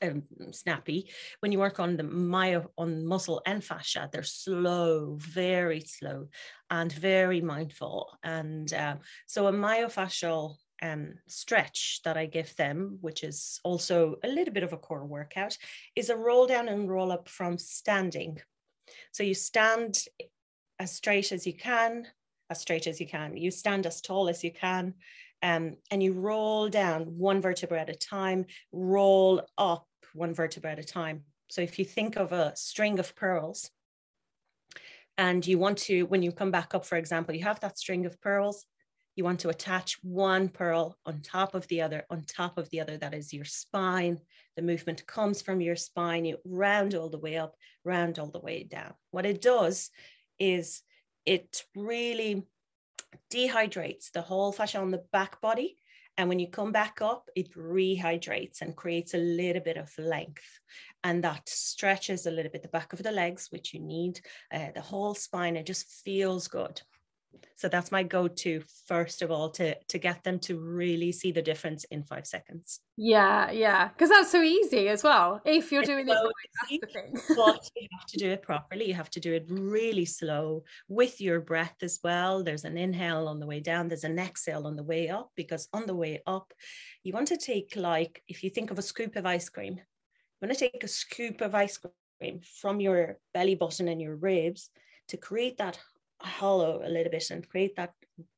um, 0.02 0.22
snappy. 0.52 1.10
When 1.40 1.52
you 1.52 1.58
work 1.58 1.80
on 1.80 1.96
the 1.96 2.02
myo 2.02 2.70
on 2.76 3.04
muscle 3.04 3.42
and 3.46 3.64
fascia, 3.64 4.08
they're 4.12 4.22
slow, 4.22 5.16
very 5.18 5.80
slow, 5.80 6.28
and 6.70 6.92
very 6.92 7.40
mindful. 7.40 8.18
And 8.22 8.72
uh, 8.72 8.96
so 9.26 9.46
a 9.46 9.52
myofascial 9.52 10.56
um, 10.82 11.14
stretch 11.26 12.00
that 12.04 12.16
I 12.16 12.26
give 12.26 12.54
them, 12.56 12.98
which 13.00 13.22
is 13.24 13.60
also 13.64 14.16
a 14.24 14.28
little 14.28 14.54
bit 14.54 14.62
of 14.62 14.72
a 14.72 14.78
core 14.78 15.04
workout, 15.04 15.56
is 15.96 16.10
a 16.10 16.16
roll 16.16 16.46
down 16.46 16.68
and 16.68 16.90
roll 16.90 17.12
up 17.12 17.28
from 17.28 17.58
standing. 17.58 18.38
So 19.12 19.22
you 19.22 19.34
stand 19.34 20.04
as 20.78 20.92
straight 20.92 21.32
as 21.32 21.46
you 21.46 21.52
can, 21.52 22.06
as 22.48 22.60
straight 22.60 22.86
as 22.86 23.00
you 23.00 23.06
can. 23.06 23.36
You 23.36 23.50
stand 23.50 23.86
as 23.86 24.00
tall 24.00 24.28
as 24.28 24.42
you 24.42 24.52
can, 24.52 24.94
um, 25.42 25.76
and 25.90 26.02
you 26.02 26.12
roll 26.12 26.68
down 26.68 27.02
one 27.18 27.40
vertebra 27.40 27.80
at 27.80 27.90
a 27.90 27.94
time, 27.94 28.46
roll 28.72 29.42
up 29.58 29.86
one 30.14 30.34
vertebra 30.34 30.72
at 30.72 30.78
a 30.78 30.84
time. 30.84 31.24
So 31.48 31.60
if 31.62 31.78
you 31.78 31.84
think 31.84 32.16
of 32.16 32.32
a 32.32 32.54
string 32.56 32.98
of 32.98 33.14
pearls, 33.14 33.70
and 35.18 35.46
you 35.46 35.58
want 35.58 35.76
to, 35.76 36.04
when 36.04 36.22
you 36.22 36.32
come 36.32 36.50
back 36.50 36.74
up, 36.74 36.86
for 36.86 36.96
example, 36.96 37.34
you 37.34 37.44
have 37.44 37.60
that 37.60 37.78
string 37.78 38.06
of 38.06 38.18
pearls, 38.22 38.64
you 39.20 39.24
want 39.24 39.40
to 39.40 39.50
attach 39.50 39.98
one 40.02 40.48
pearl 40.48 40.96
on 41.04 41.20
top 41.20 41.54
of 41.54 41.68
the 41.68 41.82
other, 41.82 42.04
on 42.08 42.22
top 42.22 42.56
of 42.56 42.70
the 42.70 42.80
other. 42.80 42.96
That 42.96 43.12
is 43.12 43.34
your 43.34 43.44
spine. 43.44 44.18
The 44.56 44.62
movement 44.62 45.06
comes 45.06 45.42
from 45.42 45.60
your 45.60 45.76
spine. 45.76 46.24
You 46.24 46.38
round 46.46 46.94
all 46.94 47.10
the 47.10 47.18
way 47.18 47.36
up, 47.36 47.54
round 47.84 48.18
all 48.18 48.30
the 48.30 48.40
way 48.40 48.62
down. 48.62 48.94
What 49.10 49.26
it 49.26 49.42
does 49.42 49.90
is 50.38 50.80
it 51.26 51.64
really 51.76 52.46
dehydrates 53.30 54.10
the 54.10 54.22
whole 54.22 54.52
fascia 54.52 54.78
on 54.78 54.90
the 54.90 55.04
back 55.12 55.38
body. 55.42 55.76
And 56.16 56.30
when 56.30 56.38
you 56.38 56.48
come 56.48 56.72
back 56.72 57.02
up, 57.02 57.28
it 57.36 57.54
rehydrates 57.54 58.62
and 58.62 58.74
creates 58.74 59.12
a 59.12 59.18
little 59.18 59.62
bit 59.62 59.76
of 59.76 59.92
length. 59.98 60.60
And 61.04 61.22
that 61.24 61.46
stretches 61.46 62.24
a 62.24 62.30
little 62.30 62.50
bit 62.50 62.62
the 62.62 62.68
back 62.68 62.94
of 62.94 63.02
the 63.02 63.12
legs, 63.12 63.48
which 63.50 63.74
you 63.74 63.80
need, 63.80 64.22
uh, 64.50 64.68
the 64.74 64.80
whole 64.80 65.14
spine. 65.14 65.58
It 65.58 65.66
just 65.66 65.86
feels 66.04 66.48
good 66.48 66.80
so 67.56 67.68
that's 67.68 67.92
my 67.92 68.02
go-to 68.02 68.62
first 68.86 69.22
of 69.22 69.30
all 69.30 69.50
to 69.50 69.74
to 69.88 69.98
get 69.98 70.24
them 70.24 70.38
to 70.38 70.58
really 70.58 71.12
see 71.12 71.30
the 71.30 71.42
difference 71.42 71.84
in 71.84 72.02
five 72.02 72.26
seconds. 72.26 72.80
Yeah 72.96 73.50
yeah 73.50 73.88
because 73.88 74.08
that's 74.08 74.30
so 74.30 74.42
easy 74.42 74.88
as 74.88 75.04
well. 75.04 75.40
If 75.44 75.70
you're 75.70 75.82
it's 75.82 75.90
doing 75.90 76.06
so 76.06 76.30
it 76.70 76.80
but 77.36 77.68
you 77.76 77.88
have 77.98 78.06
to 78.08 78.18
do 78.18 78.30
it 78.30 78.42
properly. 78.42 78.88
You 78.88 78.94
have 78.94 79.10
to 79.10 79.20
do 79.20 79.34
it 79.34 79.46
really 79.48 80.04
slow 80.04 80.64
with 80.88 81.20
your 81.20 81.40
breath 81.40 81.76
as 81.82 82.00
well. 82.02 82.42
There's 82.42 82.64
an 82.64 82.78
inhale 82.78 83.28
on 83.28 83.40
the 83.40 83.46
way 83.46 83.60
down. 83.60 83.88
There's 83.88 84.04
an 84.04 84.18
exhale 84.18 84.66
on 84.66 84.76
the 84.76 84.82
way 84.82 85.08
up 85.08 85.30
because 85.36 85.68
on 85.72 85.86
the 85.86 85.94
way 85.94 86.22
up 86.26 86.52
you 87.02 87.12
want 87.12 87.28
to 87.28 87.36
take 87.36 87.74
like 87.76 88.22
if 88.28 88.42
you 88.42 88.50
think 88.50 88.70
of 88.70 88.78
a 88.78 88.82
scoop 88.82 89.16
of 89.16 89.26
ice 89.26 89.48
cream 89.48 89.74
you 89.74 90.46
want 90.46 90.56
to 90.56 90.70
take 90.70 90.82
a 90.84 90.88
scoop 90.88 91.40
of 91.40 91.54
ice 91.54 91.78
cream 92.18 92.40
from 92.60 92.80
your 92.80 93.18
belly 93.34 93.54
button 93.54 93.88
and 93.88 94.00
your 94.00 94.16
ribs 94.16 94.70
to 95.08 95.16
create 95.16 95.58
that 95.58 95.78
hollow 96.20 96.82
a 96.84 96.88
little 96.88 97.10
bit 97.10 97.30
and 97.30 97.48
create 97.48 97.76
that 97.76 97.94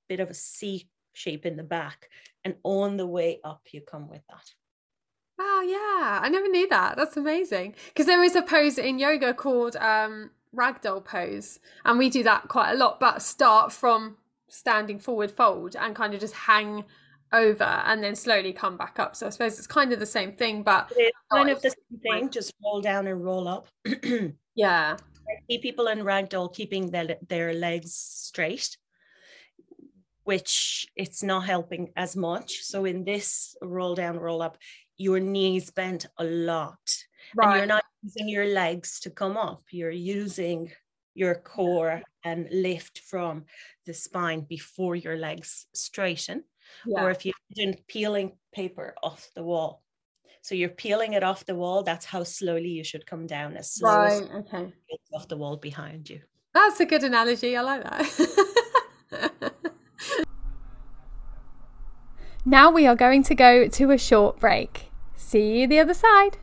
bit 0.08 0.20
of 0.20 0.30
a 0.30 0.34
C 0.34 0.88
shape 1.12 1.46
in 1.46 1.56
the 1.56 1.62
back. 1.62 2.08
And 2.44 2.54
on 2.64 2.96
the 2.96 3.06
way 3.06 3.40
up, 3.44 3.62
you 3.72 3.80
come 3.80 4.08
with 4.08 4.22
that. 4.28 4.50
Wow, 5.38 5.62
yeah, 5.62 6.20
I 6.22 6.28
never 6.28 6.48
knew 6.48 6.68
that. 6.68 6.96
That's 6.96 7.16
amazing. 7.16 7.74
Because 7.88 8.06
there 8.06 8.22
is 8.22 8.36
a 8.36 8.42
pose 8.42 8.78
in 8.78 8.98
yoga 8.98 9.32
called 9.32 9.76
um, 9.76 10.30
ragdoll 10.54 11.04
pose, 11.04 11.58
and 11.84 11.98
we 11.98 12.10
do 12.10 12.22
that 12.24 12.48
quite 12.48 12.72
a 12.72 12.76
lot. 12.76 13.00
But 13.00 13.22
start 13.22 13.72
from 13.72 14.16
standing 14.48 14.98
forward 14.98 15.30
fold 15.30 15.74
and 15.76 15.96
kind 15.96 16.12
of 16.14 16.20
just 16.20 16.34
hang 16.34 16.84
over 17.32 17.64
and 17.64 18.04
then 18.04 18.14
slowly 18.14 18.52
come 18.52 18.76
back 18.76 18.98
up. 18.98 19.16
So 19.16 19.26
I 19.26 19.30
suppose 19.30 19.58
it's 19.58 19.66
kind 19.66 19.92
of 19.92 19.98
the 19.98 20.06
same 20.06 20.32
thing, 20.32 20.62
but 20.62 20.92
it's 20.94 21.16
kind 21.30 21.48
of 21.48 21.62
the 21.62 21.70
same 21.70 22.00
thing, 22.00 22.30
just 22.30 22.52
roll 22.62 22.80
down 22.80 23.06
and 23.06 23.24
roll 23.24 23.48
up. 23.48 23.68
yeah. 24.54 24.96
I 25.28 25.42
see 25.48 25.58
people 25.58 25.88
in 25.88 26.00
ragdoll 26.00 26.54
keeping 26.54 26.90
their, 26.90 27.16
their 27.28 27.54
legs 27.54 27.94
straight, 27.94 28.76
which 30.24 30.86
it's 30.96 31.22
not 31.22 31.44
helping 31.44 31.90
as 31.96 32.16
much. 32.16 32.62
So 32.62 32.84
in 32.84 33.04
this 33.04 33.56
roll 33.62 33.94
down, 33.94 34.18
roll 34.18 34.42
up, 34.42 34.58
your 34.96 35.20
knees 35.20 35.70
bent 35.70 36.06
a 36.18 36.24
lot. 36.24 36.78
Right. 37.34 37.48
And 37.48 37.56
you're 37.56 37.66
not 37.66 37.84
using 38.02 38.28
your 38.28 38.46
legs 38.46 39.00
to 39.00 39.10
come 39.10 39.36
up. 39.36 39.62
You're 39.70 39.90
using 39.90 40.70
your 41.14 41.34
core 41.34 42.02
and 42.24 42.48
lift 42.50 43.00
from 43.00 43.44
the 43.84 43.94
spine 43.94 44.42
before 44.42 44.96
your 44.96 45.16
legs 45.16 45.66
straighten. 45.74 46.44
Yeah. 46.86 47.04
Or 47.04 47.10
if 47.10 47.26
you're 47.26 47.74
peeling 47.88 48.32
paper 48.54 48.94
off 49.02 49.28
the 49.34 49.42
wall, 49.42 49.81
so 50.42 50.54
you're 50.56 50.68
peeling 50.68 51.12
it 51.14 51.22
off 51.22 51.46
the 51.46 51.54
wall. 51.54 51.84
That's 51.84 52.04
how 52.04 52.24
slowly 52.24 52.68
you 52.68 52.84
should 52.84 53.06
come 53.06 53.26
down, 53.26 53.56
as 53.56 53.72
slow 53.72 53.96
right, 53.96 54.22
as 54.22 54.22
okay. 54.22 54.72
off 55.14 55.28
the 55.28 55.36
wall 55.36 55.56
behind 55.56 56.10
you. 56.10 56.20
That's 56.52 56.80
a 56.80 56.84
good 56.84 57.04
analogy. 57.04 57.56
I 57.56 57.62
like 57.62 57.82
that. 57.84 59.32
now 62.44 62.70
we 62.70 62.86
are 62.86 62.96
going 62.96 63.22
to 63.22 63.34
go 63.34 63.68
to 63.68 63.90
a 63.92 63.98
short 63.98 64.40
break. 64.40 64.90
See 65.16 65.60
you 65.60 65.68
the 65.68 65.78
other 65.78 65.94
side. 65.94 66.38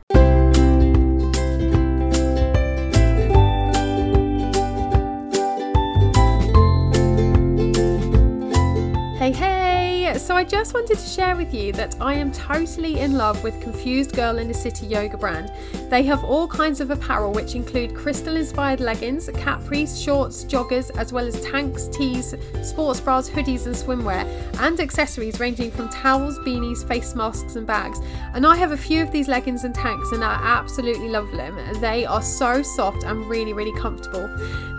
I 10.40 10.44
just 10.44 10.72
wanted 10.72 10.96
to 10.96 11.06
share 11.06 11.36
with 11.36 11.52
you 11.52 11.70
that 11.72 11.96
I 12.00 12.14
am 12.14 12.32
totally 12.32 13.00
in 13.00 13.18
love 13.18 13.44
with 13.44 13.60
Confused 13.60 14.16
Girl 14.16 14.38
in 14.38 14.48
the 14.48 14.54
City 14.54 14.86
yoga 14.86 15.18
brand. 15.18 15.52
They 15.90 16.02
have 16.04 16.24
all 16.24 16.48
kinds 16.48 16.80
of 16.80 16.90
apparel, 16.90 17.30
which 17.30 17.54
include 17.54 17.94
crystal 17.94 18.36
inspired 18.36 18.80
leggings, 18.80 19.28
capris, 19.28 20.02
shorts, 20.02 20.44
joggers, 20.44 20.90
as 20.96 21.12
well 21.12 21.26
as 21.26 21.38
tanks, 21.44 21.88
tees, 21.88 22.34
sports 22.62 23.00
bras, 23.00 23.28
hoodies, 23.28 23.66
and 23.66 23.74
swimwear, 23.74 24.24
and 24.60 24.80
accessories 24.80 25.38
ranging 25.38 25.70
from 25.70 25.90
towels, 25.90 26.38
beanies, 26.38 26.88
face 26.88 27.14
masks, 27.14 27.56
and 27.56 27.66
bags. 27.66 28.00
And 28.32 28.46
I 28.46 28.56
have 28.56 28.72
a 28.72 28.78
few 28.78 29.02
of 29.02 29.12
these 29.12 29.28
leggings 29.28 29.64
and 29.64 29.74
tanks, 29.74 30.10
and 30.12 30.24
I 30.24 30.40
absolutely 30.42 31.10
love 31.10 31.30
them. 31.32 31.58
They 31.82 32.06
are 32.06 32.22
so 32.22 32.62
soft 32.62 33.04
and 33.04 33.28
really, 33.28 33.52
really 33.52 33.78
comfortable. 33.78 34.26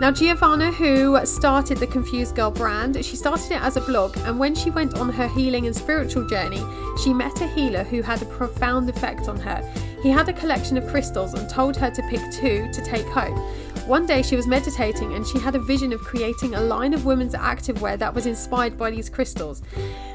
Now, 0.00 0.10
Giovanna, 0.10 0.72
who 0.72 1.24
started 1.24 1.78
the 1.78 1.86
Confused 1.86 2.34
Girl 2.34 2.50
brand, 2.50 2.96
she 3.04 3.14
started 3.14 3.52
it 3.52 3.62
as 3.62 3.76
a 3.76 3.80
blog, 3.82 4.16
and 4.24 4.40
when 4.40 4.56
she 4.56 4.68
went 4.68 4.98
on 4.98 5.08
her 5.10 5.28
healing 5.28 5.51
and 5.54 5.76
spiritual 5.76 6.26
journey, 6.26 6.62
she 7.02 7.12
met 7.12 7.40
a 7.40 7.46
healer 7.46 7.84
who 7.84 8.02
had 8.02 8.22
a 8.22 8.26
profound 8.26 8.88
effect 8.88 9.28
on 9.28 9.38
her. 9.40 9.62
He 10.02 10.08
had 10.08 10.28
a 10.28 10.32
collection 10.32 10.76
of 10.76 10.88
crystals 10.88 11.34
and 11.34 11.48
told 11.48 11.76
her 11.76 11.90
to 11.90 12.02
pick 12.08 12.20
two 12.32 12.68
to 12.72 12.84
take 12.84 13.06
home. 13.06 13.38
One 13.86 14.06
day 14.06 14.22
she 14.22 14.36
was 14.36 14.46
meditating 14.46 15.14
and 15.14 15.26
she 15.26 15.38
had 15.38 15.54
a 15.54 15.60
vision 15.60 15.92
of 15.92 16.00
creating 16.00 16.54
a 16.54 16.60
line 16.60 16.94
of 16.94 17.04
women's 17.04 17.34
activewear 17.34 17.98
that 17.98 18.14
was 18.14 18.26
inspired 18.26 18.78
by 18.78 18.90
these 18.90 19.08
crystals. 19.08 19.62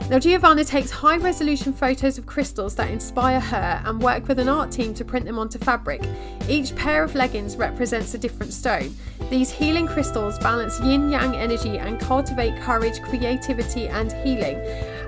Now, 0.10 0.20
Giovanna 0.20 0.63
takes 0.63 0.89
high 0.89 1.17
resolution 1.17 1.74
photos 1.74 2.17
of 2.17 2.25
crystals 2.25 2.75
that 2.75 2.89
inspire 2.89 3.41
her 3.41 3.82
and 3.86 4.01
work 4.01 4.29
with 4.29 4.39
an 4.39 4.48
art 4.48 4.72
team 4.72 4.94
to 4.94 5.03
print 5.03 5.25
them 5.25 5.38
onto 5.38 5.60
fabric. 5.60 6.01
Each 6.48 6.74
pair 6.75 7.03
of 7.03 7.13
leggings 7.13 7.58
represents 7.58 8.13
a 8.13 8.17
different 8.17 8.53
stone. 8.53 8.96
These 9.29 9.51
healing 9.51 9.86
crystals 9.86 10.39
balance 10.39 10.79
yin 10.79 11.10
yang 11.10 11.36
energy 11.36 11.77
and 11.77 12.00
cultivate 12.00 12.58
courage, 12.62 13.01
creativity, 13.01 13.89
and 13.89 14.13
healing. 14.24 14.58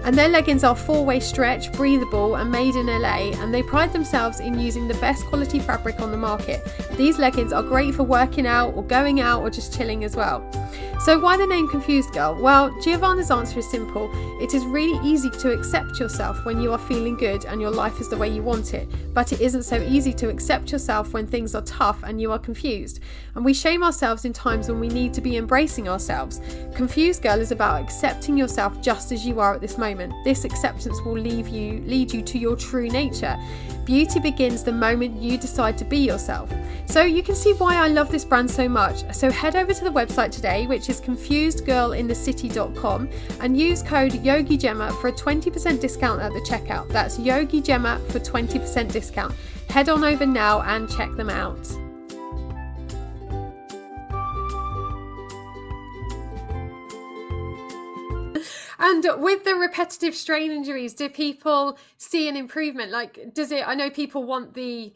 And 0.04 0.18
their 0.18 0.30
leggings 0.30 0.64
are 0.64 0.76
four 0.76 1.06
way 1.06 1.20
stretch, 1.20 1.72
breathable, 1.74 2.36
and 2.36 2.52
made 2.52 2.76
in 2.76 2.88
LA, 2.88 3.32
and 3.42 3.54
they 3.54 3.62
pride 3.62 3.94
themselves 3.94 4.40
in 4.40 4.60
using 4.60 4.88
the 4.88 4.94
best 4.96 5.26
quality 5.26 5.60
fabric 5.60 6.00
on 6.00 6.12
the 6.12 6.18
market. 6.18 6.66
These 6.98 7.20
leggings 7.20 7.54
are 7.54 7.64
great 7.64 7.96
for 7.96 8.04
working 8.04 8.48
out 8.48 8.74
or 8.76 8.84
going 8.84 9.20
out 9.20 9.42
or 9.42 9.50
just 9.50 9.76
chilling 9.76 10.04
as 10.04 10.16
well. 10.16 10.44
So, 11.00 11.18
why 11.18 11.38
the 11.38 11.48
name 11.48 11.68
Confused 11.68 12.14
Girl? 12.14 12.36
Well, 12.36 12.76
Giovanna's 12.82 13.32
answer 13.32 13.60
is 13.60 13.70
simple. 13.70 14.10
It 14.42 14.54
is 14.54 14.66
really 14.66 15.00
easy 15.08 15.30
to 15.30 15.52
accept 15.52 16.00
yourself 16.00 16.44
when 16.46 16.62
you 16.62 16.72
are 16.74 16.78
feeling 16.78 17.16
good 17.16 17.46
and 17.46 17.62
your 17.62 17.72
life 17.72 18.02
is 18.02 18.10
the 18.10 18.18
way 18.18 18.30
you 18.30 18.44
want 18.44 18.74
it, 18.74 18.88
but 19.14 19.32
it 19.32 19.42
isn't 19.42 19.64
so 19.64 19.82
easy 19.82 20.14
to 20.14 20.30
accept 20.30 20.72
yourself 20.72 21.14
when 21.14 21.26
things 21.26 21.56
are 21.56 21.62
tough 21.62 22.04
and 22.04 22.20
you 22.20 22.32
are 22.32 22.40
confused. 22.40 23.00
And 23.36 23.46
we 23.46 23.54
shame 23.54 23.84
ourselves 23.84 24.26
in 24.26 24.34
times 24.34 24.68
when 24.68 24.80
we 24.80 24.90
need 24.90 25.14
to 25.14 25.22
be 25.22 25.38
embracing 25.38 25.88
ourselves. 25.88 26.42
Confused 26.76 27.22
Girl 27.22 27.40
is 27.40 27.52
about 27.52 27.82
accepting 27.82 28.38
yourself 28.38 28.82
just 28.82 29.12
as 29.12 29.26
you 29.26 29.40
are 29.40 29.56
at 29.56 29.62
this 29.62 29.78
moment. 29.78 30.14
This 30.24 30.44
acceptance 30.44 31.02
will 31.02 31.18
leave 31.18 31.48
you 31.48 31.80
lead 31.86 32.14
you 32.14 32.22
to 32.22 32.38
your 32.38 32.56
true 32.56 32.90
nature. 32.90 33.38
Beauty 33.86 34.20
begins 34.20 34.64
the 34.64 34.72
moment 34.72 35.22
you 35.22 35.38
decide 35.38 35.78
to 35.78 35.86
be 35.86 35.98
yourself. 35.98 36.54
So 36.86 37.02
you 37.02 37.24
can 37.24 37.36
see 37.36 37.54
why 37.54 37.76
I 37.76 37.88
love 37.88 38.12
this 38.12 38.26
brand 38.26 38.50
so 38.50 38.70
much. 38.70 39.04
So 39.14 39.32
head 39.32 39.56
over 39.56 39.74
to 39.74 39.84
the 39.84 39.92
website 39.92 40.32
today, 40.32 40.59
which 40.68 40.90
is 40.90 41.02
confusedgirlinthecity.com, 41.02 43.10
and 43.42 43.60
use 43.60 43.84
code 43.84 44.14
YogiGemma 44.14 45.00
for 45.02 45.10
a 45.10 45.14
20% 45.14 45.80
discount 45.80 46.22
at 46.22 46.34
the 46.34 46.42
checkout. 46.42 46.88
That's 46.90 47.18
YogiGemma 47.18 48.12
for 48.12 48.20
20% 48.20 48.92
discount. 48.92 49.34
Head 49.70 49.90
on 49.90 50.04
over 50.04 50.26
now 50.26 50.62
and 50.62 50.90
check 50.90 51.16
them 51.16 51.30
out. 51.30 51.68
And 58.82 59.06
with 59.18 59.44
the 59.44 59.56
repetitive 59.56 60.16
strain 60.16 60.52
injuries, 60.52 60.94
do 60.94 61.10
people 61.10 61.78
see 61.98 62.30
an 62.30 62.36
improvement? 62.36 62.92
Like, 62.92 63.34
does 63.34 63.52
it? 63.52 63.68
I 63.68 63.76
know 63.76 63.90
people 63.90 64.24
want 64.24 64.54
the 64.54 64.94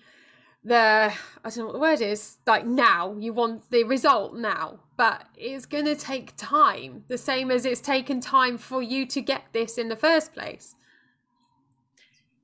the 0.63 1.13
I 1.43 1.49
don't 1.49 1.57
know 1.57 1.65
what 1.65 1.73
the 1.73 1.79
word 1.79 2.01
is. 2.01 2.37
Like 2.45 2.65
now, 2.65 3.15
you 3.19 3.33
want 3.33 3.69
the 3.69 3.83
result 3.83 4.35
now, 4.35 4.79
but 4.97 5.25
it's 5.35 5.65
going 5.65 5.85
to 5.85 5.95
take 5.95 6.35
time. 6.37 7.03
The 7.07 7.17
same 7.17 7.51
as 7.51 7.65
it's 7.65 7.81
taken 7.81 8.21
time 8.21 8.57
for 8.57 8.81
you 8.81 9.05
to 9.07 9.21
get 9.21 9.43
this 9.51 9.77
in 9.77 9.89
the 9.89 9.95
first 9.95 10.33
place 10.33 10.75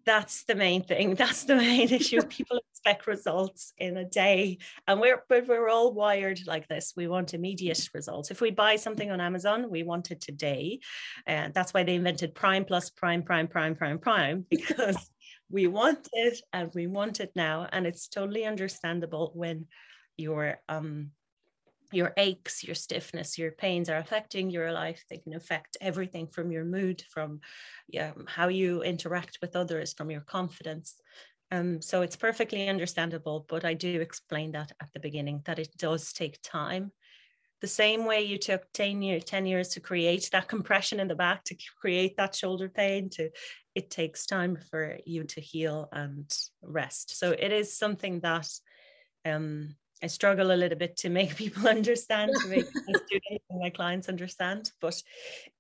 that's 0.10 0.44
the 0.44 0.56
main 0.56 0.82
thing. 0.84 1.14
That's 1.24 1.44
the 1.44 1.56
main 1.56 1.90
issue. 1.90 2.22
People 2.38 2.60
expect 2.72 3.06
results 3.06 3.74
in 3.78 3.98
a 3.98 4.06
day, 4.06 4.58
and 4.88 5.00
we're 5.00 5.24
but 5.30 5.48
we're 5.48 5.70
all 5.70 5.94
wired 5.94 6.40
like 6.48 6.68
this. 6.68 6.94
We 6.98 7.08
want 7.08 7.36
immediate 7.36 7.90
results. 7.94 8.32
If 8.32 8.42
we 8.42 8.50
buy 8.50 8.76
something 8.76 9.12
on 9.12 9.22
Amazon, 9.22 9.70
we 9.70 9.84
want 9.84 10.10
it 10.10 10.20
today, 10.20 10.80
and 11.28 11.54
that's 11.54 11.74
why 11.76 11.84
they 11.84 11.96
invented 11.96 12.34
Prime 12.34 12.66
Plus, 12.66 12.90
Prime, 12.90 13.22
Prime, 13.22 13.48
Prime, 13.48 13.76
Prime, 13.76 14.00
Prime, 14.00 14.46
because 14.50 15.12
we 15.50 15.68
want 15.68 16.08
it 16.14 16.42
and 16.54 16.72
we 16.74 16.88
want 16.88 17.20
it 17.20 17.32
now, 17.36 17.68
and 17.72 17.88
it's 17.88 18.08
totally 18.08 18.46
understandable 18.46 19.32
when 19.36 19.66
you're 20.18 20.60
um 20.68 21.12
your 21.92 22.14
aches, 22.18 22.64
your 22.64 22.76
stiffness, 22.76 23.38
your 23.38 23.52
pains 23.52 23.90
are 23.90 23.98
affecting 23.98 24.50
your 24.50 24.72
life. 24.72 25.04
They 25.10 25.18
can 25.18 25.34
affect 25.34 25.78
everything 25.82 26.28
from 26.28 26.52
your 26.52 26.66
mood, 26.66 27.04
from 27.10 27.40
yeah, 27.88 28.12
how 28.28 28.48
you 28.50 28.84
interact 28.84 29.40
with 29.42 29.56
others, 29.56 29.94
from 29.94 30.12
your 30.12 30.22
confidence. 30.22 30.96
Um, 31.52 31.82
so 31.82 32.04
it's 32.04 32.16
perfectly 32.16 32.70
understandable, 32.70 33.46
but 33.50 33.66
I 33.66 33.74
do 33.74 34.02
explain 34.02 34.52
that 34.52 34.72
at 34.80 34.94
the 34.94 35.00
beginning 35.00 35.42
that 35.46 35.58
it 35.58 35.76
does 35.78 36.14
take 36.14 36.40
time. 36.44 36.92
The 37.62 37.68
same 37.68 38.06
way 38.06 38.22
you 38.22 38.38
took 38.38 38.72
10, 38.74 39.02
year, 39.02 39.20
10 39.20 39.46
years 39.46 39.70
to 39.70 39.80
create 39.80 40.30
that 40.32 40.48
compression 40.56 41.00
in 41.00 41.08
the 41.08 41.16
back, 41.16 41.44
to 41.46 41.56
create 41.82 42.18
that 42.18 42.36
shoulder 42.36 42.70
pain, 42.70 43.10
to 43.12 43.32
it 43.80 43.90
takes 43.90 44.26
time 44.26 44.58
for 44.70 44.98
you 45.06 45.24
to 45.24 45.40
heal 45.40 45.88
and 45.94 46.30
rest. 46.62 47.18
So 47.18 47.32
it 47.32 47.54
is 47.54 47.78
something 47.78 48.20
that 48.20 48.50
um, 49.26 49.74
I 50.04 50.08
struggle 50.08 50.52
a 50.52 50.60
little 50.62 50.78
bit 50.78 50.98
to 50.98 51.10
make 51.10 51.36
people 51.44 51.66
understand, 51.66 52.32
to 52.42 52.48
make 52.50 52.66
my 52.88 52.94
students 53.06 53.46
and 53.50 53.62
my 53.62 53.70
clients 53.70 54.10
understand, 54.10 54.74
but 54.82 55.02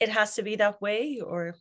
it 0.01 0.09
has 0.09 0.35
to 0.35 0.43
be 0.43 0.57
that 0.57 0.81
way 0.81 1.21
or 1.25 1.55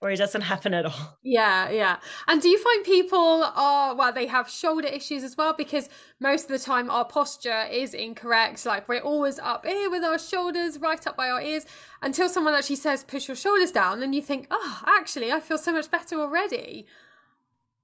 or 0.00 0.10
it 0.10 0.16
doesn't 0.16 0.42
happen 0.42 0.74
at 0.74 0.84
all. 0.84 1.18
Yeah, 1.22 1.70
yeah. 1.70 1.96
And 2.28 2.42
do 2.42 2.48
you 2.48 2.58
find 2.58 2.84
people 2.84 3.44
are 3.56 3.94
well, 3.94 4.12
they 4.12 4.26
have 4.26 4.48
shoulder 4.48 4.88
issues 4.88 5.24
as 5.24 5.36
well? 5.36 5.54
Because 5.56 5.88
most 6.20 6.44
of 6.44 6.50
the 6.50 6.58
time 6.58 6.90
our 6.90 7.04
posture 7.04 7.64
is 7.70 7.94
incorrect. 7.94 8.66
Like 8.66 8.88
we're 8.88 9.00
always 9.00 9.38
up 9.38 9.64
here 9.64 9.90
with 9.90 10.04
our 10.04 10.18
shoulders 10.18 10.78
right 10.78 11.04
up 11.06 11.16
by 11.16 11.30
our 11.30 11.40
ears 11.40 11.64
until 12.02 12.28
someone 12.28 12.54
actually 12.54 12.76
says 12.76 13.02
push 13.04 13.28
your 13.28 13.36
shoulders 13.36 13.72
down 13.72 14.02
and 14.02 14.14
you 14.14 14.20
think, 14.22 14.46
oh, 14.50 14.82
actually 14.86 15.32
I 15.32 15.40
feel 15.40 15.58
so 15.58 15.72
much 15.72 15.90
better 15.90 16.16
already 16.20 16.86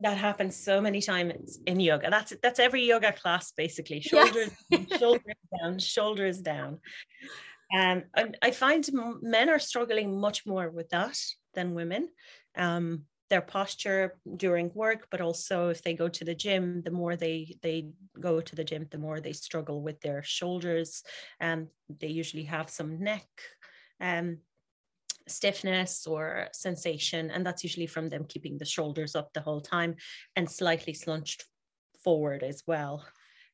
that 0.01 0.17
happens 0.17 0.57
so 0.57 0.81
many 0.81 1.01
times 1.01 1.59
in 1.67 1.79
yoga. 1.79 2.09
That's 2.11 2.33
that's 2.43 2.59
every 2.59 2.85
yoga 2.85 3.13
class 3.13 3.53
basically. 3.53 4.01
Shoulders, 4.01 4.51
yes. 4.71 4.99
shoulders 4.99 5.35
down, 5.61 5.79
shoulders 5.79 6.41
down. 6.41 6.79
Um, 7.77 8.05
and 8.17 8.37
I 8.43 8.51
find 8.51 8.89
men 9.23 9.49
are 9.49 9.59
struggling 9.59 10.19
much 10.19 10.47
more 10.47 10.71
with 10.71 10.89
that 10.89 11.19
than 11.55 11.75
women. 11.75 12.09
Um, 12.57 13.05
their 13.29 13.41
posture 13.41 14.19
during 14.37 14.73
work, 14.75 15.07
but 15.11 15.21
also 15.21 15.69
if 15.69 15.83
they 15.83 15.95
go 15.95 16.09
to 16.09 16.25
the 16.25 16.35
gym, 16.35 16.83
the 16.83 16.91
more 16.91 17.15
they 17.15 17.57
they 17.63 17.89
go 18.19 18.41
to 18.41 18.57
the 18.57 18.65
gym, 18.65 18.89
the 18.91 18.99
more 18.99 19.21
they 19.21 19.33
struggle 19.33 19.83
with 19.83 20.01
their 20.01 20.23
shoulders. 20.23 21.05
And 21.39 21.63
um, 21.63 21.97
they 22.01 22.09
usually 22.09 22.45
have 22.45 22.69
some 22.69 23.03
neck 23.03 23.29
um, 24.01 24.39
stiffness 25.29 26.07
or 26.07 26.49
sensation. 26.53 27.31
And 27.31 27.47
that's 27.47 27.63
usually 27.63 27.87
from 27.87 28.09
them 28.09 28.25
keeping 28.29 28.59
the 28.59 28.65
shoulders 28.65 29.15
up 29.15 29.33
the 29.33 29.41
whole 29.41 29.61
time 29.61 29.95
and 30.37 30.51
slightly 30.51 30.93
slunched 30.93 31.45
forward 32.03 32.43
as 32.43 32.63
well. 32.67 33.07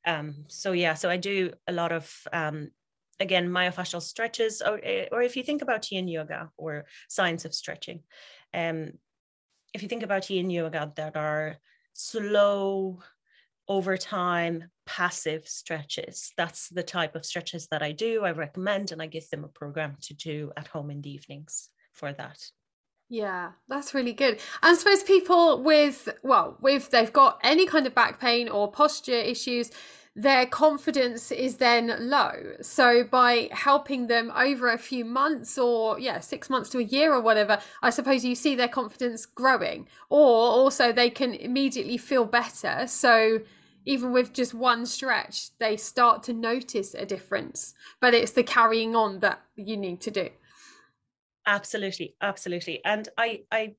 Um, 0.07 0.45
so 0.49 0.73
yeah, 0.73 0.95
so 0.95 1.11
I 1.11 1.17
do 1.17 1.53
a 1.67 1.73
lot 1.73 1.93
of 1.93 2.11
um, 2.33 2.71
again 3.20 3.48
myofascial 3.48 4.02
stretches, 4.02 4.62
or 4.62 4.81
eh, 4.83 5.07
or 5.12 5.22
if 5.22 5.37
you 5.37 5.42
think 5.42 5.62
about 5.62 5.90
Yin 5.90 6.09
yoga 6.09 6.50
or 6.57 6.87
science 7.09 7.44
of 7.44 7.55
stretching, 7.55 8.00
um, 8.55 8.92
if 9.74 9.83
you 9.83 9.88
think 9.88 10.02
about 10.02 10.31
Yin 10.31 10.50
yoga, 10.50 10.92
that 10.96 11.16
are 11.16 11.57
slow 11.92 13.00
over 13.68 13.96
time 13.96 14.64
passive 14.87 15.46
stretches. 15.46 16.33
That's 16.37 16.68
the 16.68 16.83
type 16.83 17.16
of 17.16 17.26
stretches 17.26 17.66
that 17.70 17.83
I 17.83 17.92
do. 17.92 18.24
I 18.24 18.31
recommend 18.31 18.92
and 18.92 19.02
I 19.02 19.07
give 19.07 19.29
them 19.31 19.44
a 19.44 19.48
program 19.48 19.96
to 20.02 20.14
do 20.14 20.52
at 20.57 20.68
home 20.68 20.90
in 20.90 21.02
the 21.02 21.12
evenings 21.12 21.70
for 21.92 22.12
that. 22.12 22.38
Yeah, 23.09 23.52
that's 23.68 23.94
really 23.94 24.12
good. 24.12 24.40
I 24.62 24.74
suppose 24.74 25.02
people 25.02 25.62
with, 25.62 26.09
well, 26.22 26.57
with 26.61 26.90
they've 26.90 27.12
got 27.12 27.40
any 27.42 27.66
kind 27.66 27.87
of 27.87 27.94
back 27.94 28.20
pain 28.20 28.48
or 28.48 28.70
posture 28.70 29.12
issues, 29.12 29.70
their 30.16 30.46
confidence 30.46 31.31
is 31.31 31.59
then 31.59 31.94
low. 32.00 32.55
So 32.62 33.05
by 33.05 33.50
helping 33.52 34.07
them 34.07 34.33
over 34.35 34.72
a 34.72 34.79
few 34.79 35.05
months 35.05 35.59
or 35.59 36.00
yeah, 36.00 36.20
6 36.20 36.48
months 36.48 36.70
to 36.70 36.79
a 36.79 36.83
year 36.83 37.12
or 37.12 37.20
whatever, 37.20 37.59
I 37.83 37.90
suppose 37.90 38.24
you 38.24 38.35
see 38.35 38.55
their 38.55 38.66
confidence 38.66 39.26
growing 39.26 39.87
or 40.09 40.26
also 40.26 40.90
they 40.90 41.11
can 41.11 41.35
immediately 41.35 41.98
feel 41.98 42.24
better. 42.24 42.87
So 42.87 43.40
even 43.85 44.11
with 44.11 44.33
just 44.33 44.55
one 44.55 44.87
stretch, 44.87 45.57
they 45.59 45.76
start 45.76 46.22
to 46.24 46.33
notice 46.33 46.94
a 46.94 47.05
difference. 47.05 47.74
But 48.00 48.14
it's 48.14 48.33
the 48.33 48.42
carrying 48.42 48.96
on 48.96 49.20
that 49.20 49.42
you 49.55 49.76
need 49.76 50.00
to 50.00 50.11
do. 50.11 50.31
Absolutely, 51.46 52.16
absolutely. 52.22 52.83
And 52.85 53.09
I, 53.18 53.42
I, 53.52 53.74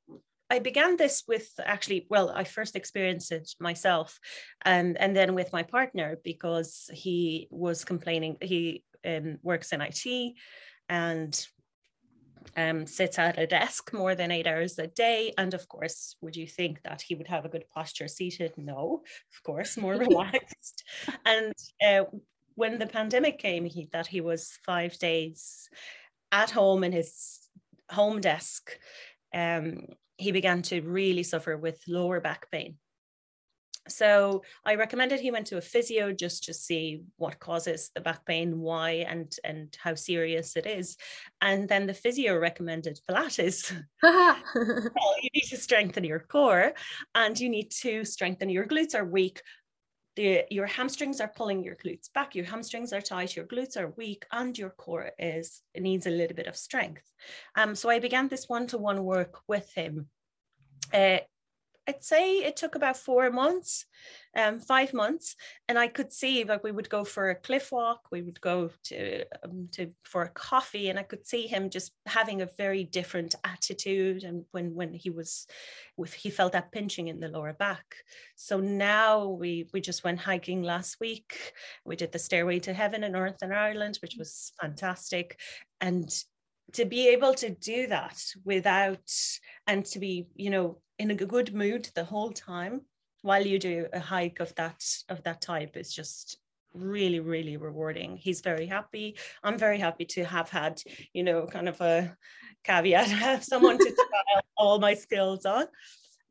I 0.49 0.59
began 0.59 0.95
this 0.95 1.23
with 1.27 1.49
actually, 1.63 2.07
well, 2.09 2.31
I 2.33 2.43
first 2.43 2.75
experienced 2.75 3.31
it 3.31 3.51
myself, 3.59 4.19
and 4.63 4.97
and 4.97 5.15
then 5.15 5.35
with 5.35 5.51
my 5.51 5.63
partner 5.63 6.17
because 6.23 6.89
he 6.93 7.47
was 7.51 7.83
complaining. 7.83 8.37
He 8.41 8.83
um, 9.05 9.39
works 9.43 9.73
in 9.73 9.81
IT, 9.81 10.33
and 10.89 11.47
um, 12.55 12.85
sits 12.85 13.19
at 13.19 13.37
a 13.37 13.47
desk 13.47 13.93
more 13.93 14.15
than 14.15 14.31
eight 14.31 14.47
hours 14.47 14.79
a 14.79 14.87
day. 14.87 15.33
And 15.37 15.53
of 15.53 15.67
course, 15.67 16.15
would 16.21 16.35
you 16.35 16.47
think 16.47 16.81
that 16.83 17.01
he 17.01 17.15
would 17.15 17.27
have 17.27 17.45
a 17.45 17.49
good 17.49 17.65
posture 17.69 18.07
seated? 18.07 18.53
No, 18.57 19.03
of 19.33 19.43
course, 19.43 19.77
more 19.77 19.95
relaxed. 19.97 20.83
and 21.25 21.53
uh, 21.85 22.05
when 22.55 22.79
the 22.79 22.87
pandemic 22.87 23.37
came, 23.37 23.65
he 23.65 23.89
that 23.91 24.07
he 24.07 24.21
was 24.21 24.57
five 24.65 24.97
days 24.97 25.69
at 26.31 26.51
home 26.51 26.83
in 26.83 26.91
his 26.91 27.39
home 27.91 28.21
desk. 28.21 28.77
Um, 29.33 29.87
he 30.17 30.31
began 30.31 30.61
to 30.63 30.81
really 30.81 31.23
suffer 31.23 31.57
with 31.57 31.81
lower 31.87 32.19
back 32.19 32.49
pain. 32.51 32.77
So 33.89 34.43
I 34.65 34.75
recommended 34.75 35.19
he 35.19 35.31
went 35.31 35.47
to 35.47 35.57
a 35.57 35.61
physio 35.61 36.11
just 36.11 36.43
to 36.45 36.53
see 36.53 37.03
what 37.17 37.39
causes 37.39 37.89
the 37.95 38.01
back 38.01 38.25
pain, 38.25 38.59
why, 38.59 39.05
and 39.07 39.33
and 39.43 39.75
how 39.81 39.95
serious 39.95 40.55
it 40.55 40.65
is. 40.65 40.97
And 41.41 41.69
then 41.69 41.87
the 41.87 41.93
physio 41.93 42.37
recommended 42.37 42.99
Pilates. 43.09 43.71
well, 44.03 45.15
you 45.21 45.29
need 45.33 45.47
to 45.49 45.57
strengthen 45.57 46.03
your 46.03 46.19
core, 46.19 46.73
and 47.15 47.39
you 47.39 47.49
need 47.49 47.71
to 47.81 48.03
strengthen 48.03 48.49
your 48.49 48.65
glutes 48.65 48.95
are 48.95 49.05
weak. 49.05 49.41
The, 50.17 50.43
your 50.49 50.65
hamstrings 50.65 51.21
are 51.21 51.31
pulling 51.37 51.63
your 51.63 51.75
glutes 51.75 52.11
back, 52.11 52.35
your 52.35 52.45
hamstrings 52.45 52.91
are 52.91 53.01
tight, 53.01 53.35
your 53.35 53.45
glutes 53.45 53.77
are 53.77 53.93
weak, 53.95 54.25
and 54.31 54.57
your 54.57 54.71
core 54.71 55.11
is 55.17 55.61
needs 55.77 56.07
a 56.07 56.09
little 56.09 56.35
bit 56.35 56.47
of 56.47 56.57
strength. 56.57 57.05
Um, 57.55 57.75
so 57.75 57.89
I 57.89 57.99
began 57.99 58.27
this 58.27 58.49
one-to-one 58.49 59.03
work 59.05 59.39
with 59.47 59.71
him. 59.73 60.07
Uh, 60.93 61.19
I'd 61.87 62.03
say 62.03 62.39
it 62.39 62.57
took 62.57 62.75
about 62.75 62.97
four 62.97 63.31
months, 63.31 63.85
um, 64.35 64.59
five 64.59 64.93
months, 64.93 65.37
and 65.69 65.79
I 65.79 65.87
could 65.87 66.11
see 66.11 66.43
like 66.43 66.61
we 66.61 66.71
would 66.71 66.89
go 66.89 67.05
for 67.05 67.29
a 67.29 67.35
cliff 67.35 67.71
walk, 67.71 68.01
we 68.11 68.21
would 68.21 68.41
go 68.41 68.71
to 68.85 69.23
um, 69.43 69.69
to 69.71 69.93
for 70.03 70.23
a 70.23 70.29
coffee, 70.29 70.89
and 70.89 70.99
I 70.99 71.03
could 71.03 71.25
see 71.25 71.47
him 71.47 71.69
just 71.69 71.93
having 72.05 72.41
a 72.41 72.49
very 72.57 72.83
different 72.83 73.35
attitude. 73.45 74.23
And 74.23 74.43
when 74.51 74.75
when 74.75 74.93
he 74.93 75.09
was, 75.09 75.47
with 75.95 76.13
he 76.13 76.29
felt 76.29 76.51
that 76.53 76.73
pinching 76.73 77.07
in 77.07 77.21
the 77.21 77.29
lower 77.29 77.53
back. 77.53 77.95
So 78.35 78.59
now 78.59 79.27
we 79.27 79.69
we 79.73 79.79
just 79.79 80.03
went 80.03 80.19
hiking 80.19 80.63
last 80.63 80.99
week. 80.99 81.53
We 81.85 81.95
did 81.95 82.11
the 82.11 82.19
Stairway 82.19 82.59
to 82.59 82.73
Heaven 82.73 83.05
in 83.05 83.13
Northern 83.13 83.53
Ireland, 83.53 83.99
which 84.01 84.17
was 84.17 84.51
fantastic, 84.59 85.39
and 85.79 86.09
to 86.73 86.83
be 86.83 87.07
able 87.07 87.33
to 87.33 87.49
do 87.49 87.87
that 87.87 88.21
without 88.43 89.09
and 89.67 89.85
to 89.85 89.99
be 89.99 90.27
you 90.35 90.49
know 90.49 90.81
in 90.99 91.11
a 91.11 91.15
good 91.15 91.53
mood 91.53 91.89
the 91.95 92.03
whole 92.03 92.31
time 92.31 92.81
while 93.21 93.45
you 93.45 93.59
do 93.59 93.87
a 93.93 93.99
hike 93.99 94.39
of 94.39 94.53
that 94.55 94.83
of 95.09 95.23
that 95.23 95.41
type 95.41 95.75
is 95.75 95.93
just 95.93 96.37
really 96.73 97.19
really 97.19 97.57
rewarding 97.57 98.17
he's 98.17 98.41
very 98.41 98.65
happy 98.65 99.17
i'm 99.43 99.57
very 99.57 99.79
happy 99.79 100.05
to 100.05 100.23
have 100.23 100.49
had 100.49 100.81
you 101.13 101.23
know 101.23 101.45
kind 101.47 101.67
of 101.67 101.79
a 101.81 102.15
caveat 102.63 103.07
have 103.25 103.43
someone 103.43 103.77
to 103.77 103.91
try 103.95 104.41
all 104.57 104.79
my 104.79 104.93
skills 104.93 105.45
on 105.45 105.65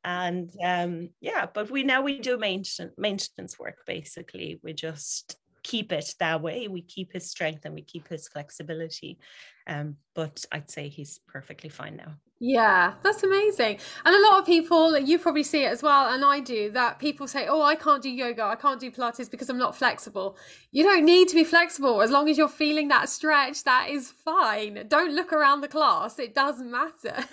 and 0.04 0.50
um 0.62 1.08
yeah 1.20 1.46
but 1.52 1.70
we 1.70 1.82
now 1.82 2.00
we 2.02 2.18
do 2.18 2.38
maintenance 2.38 2.94
maintenance 2.96 3.58
work 3.58 3.78
basically 3.86 4.60
we 4.62 4.72
just 4.72 5.36
keep 5.66 5.90
it 5.90 6.14
that 6.20 6.40
way. 6.40 6.68
We 6.68 6.82
keep 6.82 7.12
his 7.12 7.28
strength 7.28 7.64
and 7.64 7.74
we 7.74 7.82
keep 7.82 8.06
his 8.06 8.28
flexibility. 8.28 9.18
Um, 9.66 9.96
but 10.14 10.44
I'd 10.52 10.70
say 10.70 10.88
he's 10.88 11.18
perfectly 11.26 11.70
fine 11.70 11.96
now. 11.96 12.14
Yeah, 12.38 12.92
that's 13.02 13.22
amazing. 13.22 13.78
And 14.04 14.14
a 14.14 14.20
lot 14.28 14.40
of 14.40 14.44
people, 14.46 14.98
you 14.98 15.18
probably 15.18 15.42
see 15.42 15.64
it 15.64 15.72
as 15.72 15.82
well, 15.82 16.12
and 16.12 16.22
I 16.22 16.40
do, 16.40 16.70
that 16.72 16.98
people 16.98 17.26
say, 17.26 17.46
Oh, 17.48 17.62
I 17.62 17.76
can't 17.76 18.02
do 18.02 18.10
yoga, 18.10 18.42
I 18.44 18.56
can't 18.56 18.78
do 18.78 18.90
Pilates 18.90 19.30
because 19.30 19.48
I'm 19.48 19.56
not 19.56 19.74
flexible. 19.74 20.36
You 20.70 20.84
don't 20.84 21.06
need 21.06 21.28
to 21.28 21.34
be 21.34 21.44
flexible. 21.44 22.02
As 22.02 22.10
long 22.10 22.28
as 22.28 22.36
you're 22.36 22.48
feeling 22.48 22.88
that 22.88 23.08
stretch, 23.08 23.64
that 23.64 23.88
is 23.88 24.10
fine. 24.10 24.84
Don't 24.86 25.14
look 25.14 25.32
around 25.32 25.62
the 25.62 25.68
class, 25.68 26.18
it 26.18 26.34
doesn't 26.34 26.70
matter. 26.70 27.24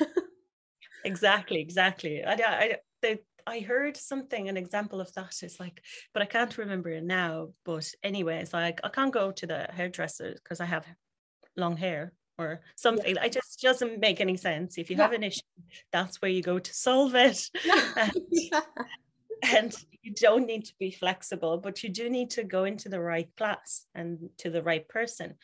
exactly, 1.04 1.60
exactly. 1.60 2.24
I, 2.24 2.78
I, 3.04 3.18
I 3.46 3.60
heard 3.60 3.98
something, 3.98 4.48
an 4.48 4.56
example 4.56 5.02
of 5.02 5.14
that 5.16 5.44
is 5.44 5.60
like, 5.60 5.82
but 6.14 6.24
I 6.24 6.26
can't 6.26 6.58
remember 6.58 6.90
it 6.90 7.04
now. 7.04 7.50
But 7.66 7.92
anyway, 8.04 8.38
it's 8.42 8.54
like 8.54 8.80
I 8.84 8.90
can't 8.90 9.14
go 9.14 9.32
to 9.34 9.46
the 9.48 9.68
hairdresser 9.70 10.34
because 10.42 10.62
I 10.62 10.66
have 10.66 10.86
long 11.58 11.76
hair 11.78 12.14
or 12.38 12.62
something. 12.76 13.16
Yeah. 13.16 13.26
It 13.26 13.34
just 13.34 13.62
doesn't 13.62 14.00
make 14.00 14.22
any 14.22 14.38
sense. 14.38 14.78
If 14.78 14.90
you 14.90 14.98
yeah. 14.98 15.04
have 15.04 15.14
an 15.14 15.24
issue, 15.24 15.42
that's 15.92 16.22
where 16.22 16.32
you 16.32 16.42
go 16.42 16.60
to 16.60 16.74
solve 16.74 17.16
it. 17.16 17.50
and, 17.98 18.12
yeah. 18.30 18.62
and 19.44 19.76
you 20.02 20.14
don't 20.14 20.46
need 20.46 20.66
to 20.66 20.74
be 20.80 20.92
flexible, 20.92 21.58
but 21.58 21.84
you 21.84 21.90
do 21.90 22.10
need 22.10 22.32
to 22.32 22.44
go 22.44 22.66
into 22.66 22.90
the 22.90 23.00
right 23.00 23.30
class 23.38 23.86
and 23.96 24.30
to 24.40 24.50
the 24.50 24.64
right 24.64 24.88
person. 24.88 25.36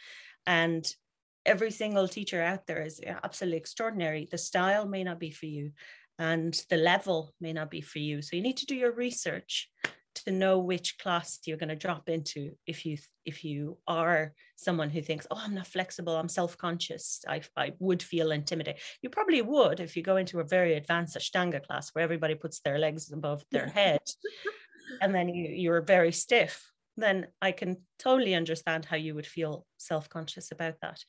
And 0.45 0.91
every 1.45 1.71
single 1.71 2.07
teacher 2.07 2.41
out 2.41 2.67
there 2.67 2.83
is 2.83 3.01
absolutely 3.23 3.57
extraordinary. 3.57 4.27
The 4.29 4.37
style 4.37 4.87
may 4.87 5.03
not 5.03 5.19
be 5.19 5.31
for 5.31 5.45
you, 5.45 5.71
and 6.17 6.53
the 6.69 6.77
level 6.77 7.33
may 7.39 7.53
not 7.53 7.71
be 7.71 7.81
for 7.81 7.99
you. 7.99 8.21
So 8.21 8.35
you 8.35 8.41
need 8.41 8.57
to 8.57 8.65
do 8.65 8.75
your 8.75 8.91
research 8.91 9.69
to 10.23 10.31
know 10.31 10.59
which 10.59 10.97
class 10.97 11.39
you're 11.45 11.57
going 11.57 11.69
to 11.69 11.75
drop 11.75 12.09
into 12.09 12.51
if 12.65 12.85
you 12.85 12.97
if 13.25 13.43
you 13.43 13.77
are 13.87 14.33
someone 14.55 14.89
who 14.89 15.01
thinks 15.01 15.27
oh 15.31 15.41
i'm 15.43 15.55
not 15.55 15.67
flexible 15.67 16.15
i'm 16.15 16.29
self-conscious 16.29 17.23
i, 17.27 17.41
I 17.55 17.73
would 17.79 18.01
feel 18.01 18.31
intimidated. 18.31 18.81
You 19.01 19.09
probably 19.09 19.41
would 19.41 19.79
if 19.79 19.95
you 19.95 20.03
go 20.03 20.17
into 20.17 20.39
a 20.39 20.43
very 20.43 20.75
advanced 20.75 21.17
ashtanga 21.17 21.65
class 21.65 21.89
where 21.89 22.03
everybody 22.03 22.35
puts 22.35 22.59
their 22.59 22.79
legs 22.79 23.11
above 23.11 23.43
their 23.51 23.67
head 23.79 24.01
and 25.01 25.13
then 25.13 25.29
you, 25.29 25.49
you're 25.49 25.81
very 25.81 26.11
stiff. 26.11 26.71
Then 26.97 27.27
i 27.41 27.51
can 27.51 27.77
totally 27.97 28.35
understand 28.35 28.85
how 28.85 28.97
you 28.97 29.15
would 29.15 29.27
feel 29.27 29.65
self-conscious 29.77 30.51
about 30.51 30.75
that. 30.81 30.99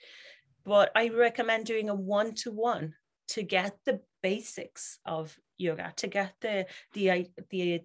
But 0.65 0.93
i 0.95 1.09
recommend 1.09 1.67
doing 1.67 1.89
a 1.89 1.95
one-to-one 1.95 2.95
to 3.29 3.43
get 3.43 3.77
the 3.85 4.01
basics 4.23 4.99
of 5.05 5.37
yoga, 5.57 5.93
to 5.97 6.07
get 6.09 6.35
the 6.41 6.67
the 6.95 7.27
the 7.51 7.83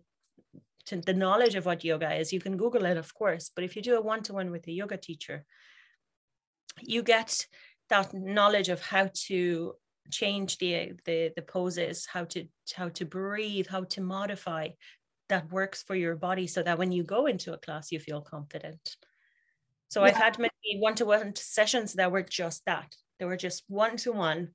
to 0.88 0.98
the 0.98 1.14
knowledge 1.14 1.56
of 1.56 1.66
what 1.66 1.84
yoga 1.84 2.14
is. 2.16 2.32
You 2.32 2.40
can 2.40 2.58
Google 2.58 2.86
it, 2.86 2.98
of 2.98 3.14
course, 3.14 3.52
but 3.54 3.64
if 3.64 3.76
you 3.76 3.82
do 3.82 3.98
a 3.98 4.02
one-to-one 4.02 4.52
with 4.52 4.68
a 4.68 4.72
yoga 4.72 4.98
teacher, 4.98 5.46
you 6.82 7.04
get 7.04 7.46
that 7.90 8.14
knowledge 8.14 8.70
of 8.70 8.82
how 8.82 9.10
to 9.28 9.74
change 10.12 10.58
the 10.58 10.94
the 11.06 11.32
the 11.36 11.42
poses, 11.42 12.06
how 12.06 12.26
to 12.26 12.46
how 12.76 12.90
to 12.90 13.06
breathe, 13.06 13.68
how 13.68 13.84
to 13.84 14.02
modify 14.02 14.70
that 15.30 15.52
works 15.52 15.82
for 15.84 15.96
your 15.96 16.16
body 16.16 16.46
so 16.48 16.62
that 16.62 16.78
when 16.78 16.92
you 16.92 17.04
go 17.04 17.26
into 17.26 17.54
a 17.54 17.58
class 17.58 17.92
you 17.92 18.00
feel 18.00 18.22
confident. 18.22 18.96
So 19.88 20.02
yeah. 20.02 20.08
I've 20.08 20.16
had 20.16 20.40
many 20.40 20.80
one-to-one 20.80 21.36
sessions 21.36 21.94
that 21.94 22.12
were 22.12 22.24
just 22.24 22.64
that. 22.66 22.96
They 23.20 23.26
were 23.26 23.38
just 23.38 23.64
one-to-one 23.68 24.50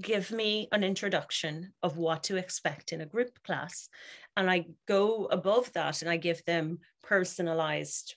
give 0.00 0.30
me 0.30 0.68
an 0.72 0.84
introduction 0.84 1.72
of 1.82 1.96
what 1.96 2.24
to 2.24 2.36
expect 2.36 2.92
in 2.92 3.00
a 3.00 3.06
group 3.06 3.42
class. 3.44 3.88
And 4.36 4.50
I 4.50 4.66
go 4.86 5.26
above 5.26 5.72
that 5.72 6.02
and 6.02 6.10
I 6.10 6.16
give 6.16 6.44
them 6.44 6.78
personalized 7.02 8.16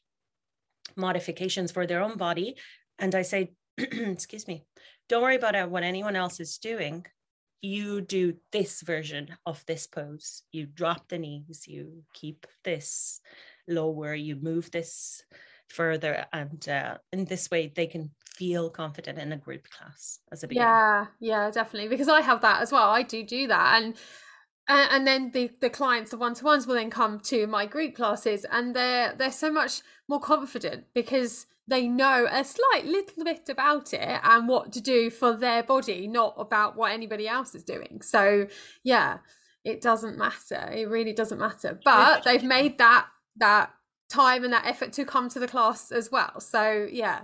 modifications 0.96 1.72
for 1.72 1.86
their 1.86 2.02
own 2.02 2.18
body. 2.18 2.56
And 2.98 3.16
I 3.16 3.22
say, 3.22 3.54
excuse 3.78 4.48
me, 4.48 4.66
don't 5.08 5.24
worry 5.24 5.36
about 5.36 5.70
what 5.70 5.84
anyone 5.84 6.16
else 6.16 6.40
is 6.40 6.58
doing. 6.58 7.06
You 7.62 8.02
do 8.02 8.36
this 8.52 8.82
version 8.82 9.30
of 9.46 9.64
this 9.66 9.88
pose. 9.88 10.44
You 10.52 10.66
drop 10.66 11.10
the 11.10 11.18
knees, 11.18 11.66
you 11.68 12.04
keep 12.14 12.48
this 12.64 13.20
lower, 13.68 14.14
you 14.14 14.36
move 14.36 14.72
this 14.72 15.24
further. 15.68 16.26
And 16.32 16.68
uh, 16.68 16.98
in 17.12 17.26
this 17.26 17.50
way, 17.52 17.72
they 17.74 17.88
can 17.88 18.12
feel 18.40 18.70
confident 18.70 19.20
in 19.20 19.34
a 19.34 19.38
group 19.38 19.70
class 19.70 20.20
as 20.32 20.44
a 20.44 20.48
beginner. 20.48 20.66
Yeah, 20.66 21.06
yeah, 21.20 21.52
definitely. 21.52 21.90
Because 21.90 22.08
I 22.08 22.22
have 22.22 22.42
that 22.42 22.62
as 22.62 22.72
well. 22.72 22.90
I 22.90 23.04
do 23.04 23.22
do 23.24 23.48
that, 23.48 23.82
and 23.84 23.94
and 24.70 25.06
then 25.06 25.32
the 25.32 25.52
the 25.60 25.70
clients, 25.70 26.12
the 26.12 26.18
one 26.18 26.34
to 26.36 26.46
ones, 26.46 26.66
will 26.66 26.76
then 26.76 26.90
come 26.90 27.20
to 27.26 27.46
my 27.48 27.66
group 27.66 27.96
classes, 27.96 28.46
and 28.50 28.74
they're 28.74 29.14
they're 29.14 29.32
so 29.32 29.52
much 29.52 29.82
more 30.08 30.22
confident 30.22 30.86
because 30.94 31.48
they 31.68 31.88
know 31.88 32.28
a 32.32 32.44
slight 32.44 32.86
little 32.86 33.24
bit 33.26 33.50
about 33.50 33.94
it 33.94 34.20
and 34.24 34.48
what 34.48 34.72
to 34.74 34.82
do 34.82 35.10
for 35.12 35.34
their 35.34 35.62
body, 35.62 36.08
not 36.08 36.34
about 36.38 36.76
what 36.76 36.92
anybody 36.92 37.28
else 37.28 37.54
is 37.54 37.64
doing. 37.64 38.00
So 38.02 38.48
yeah, 38.84 39.18
it 39.66 39.82
doesn't 39.82 40.18
matter. 40.18 40.72
It 40.72 40.88
really 40.90 41.14
doesn't 41.14 41.40
matter. 41.40 41.80
But 41.84 42.24
they've 42.24 42.42
made 42.42 42.78
that 42.78 43.08
that 43.36 43.72
time 44.10 44.44
and 44.44 44.54
that 44.54 44.66
effort 44.66 44.94
to 44.94 45.06
come 45.06 45.30
to 45.30 45.40
the 45.40 45.48
class 45.48 45.92
as 45.92 46.10
well. 46.10 46.40
So 46.40 46.88
yeah. 46.90 47.22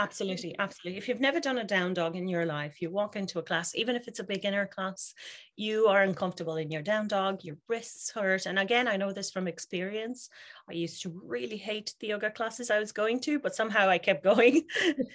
Absolutely, 0.00 0.54
absolutely. 0.60 0.96
If 0.96 1.08
you've 1.08 1.20
never 1.20 1.40
done 1.40 1.58
a 1.58 1.64
down 1.64 1.92
dog 1.92 2.14
in 2.14 2.28
your 2.28 2.46
life, 2.46 2.80
you 2.80 2.88
walk 2.88 3.16
into 3.16 3.40
a 3.40 3.42
class, 3.42 3.74
even 3.74 3.96
if 3.96 4.06
it's 4.06 4.20
a 4.20 4.24
beginner 4.24 4.64
class, 4.64 5.12
you 5.56 5.86
are 5.88 6.02
uncomfortable 6.04 6.56
in 6.56 6.70
your 6.70 6.82
down 6.82 7.08
dog, 7.08 7.42
your 7.42 7.56
wrists 7.66 8.12
hurt. 8.12 8.46
And 8.46 8.60
again, 8.60 8.86
I 8.86 8.96
know 8.96 9.12
this 9.12 9.32
from 9.32 9.48
experience. 9.48 10.30
I 10.70 10.74
used 10.74 11.02
to 11.02 11.20
really 11.24 11.56
hate 11.56 11.94
the 11.98 12.06
yoga 12.08 12.30
classes 12.30 12.70
I 12.70 12.78
was 12.78 12.92
going 12.92 13.18
to, 13.22 13.40
but 13.40 13.56
somehow 13.56 13.88
I 13.88 13.98
kept 13.98 14.22
going. 14.24 14.66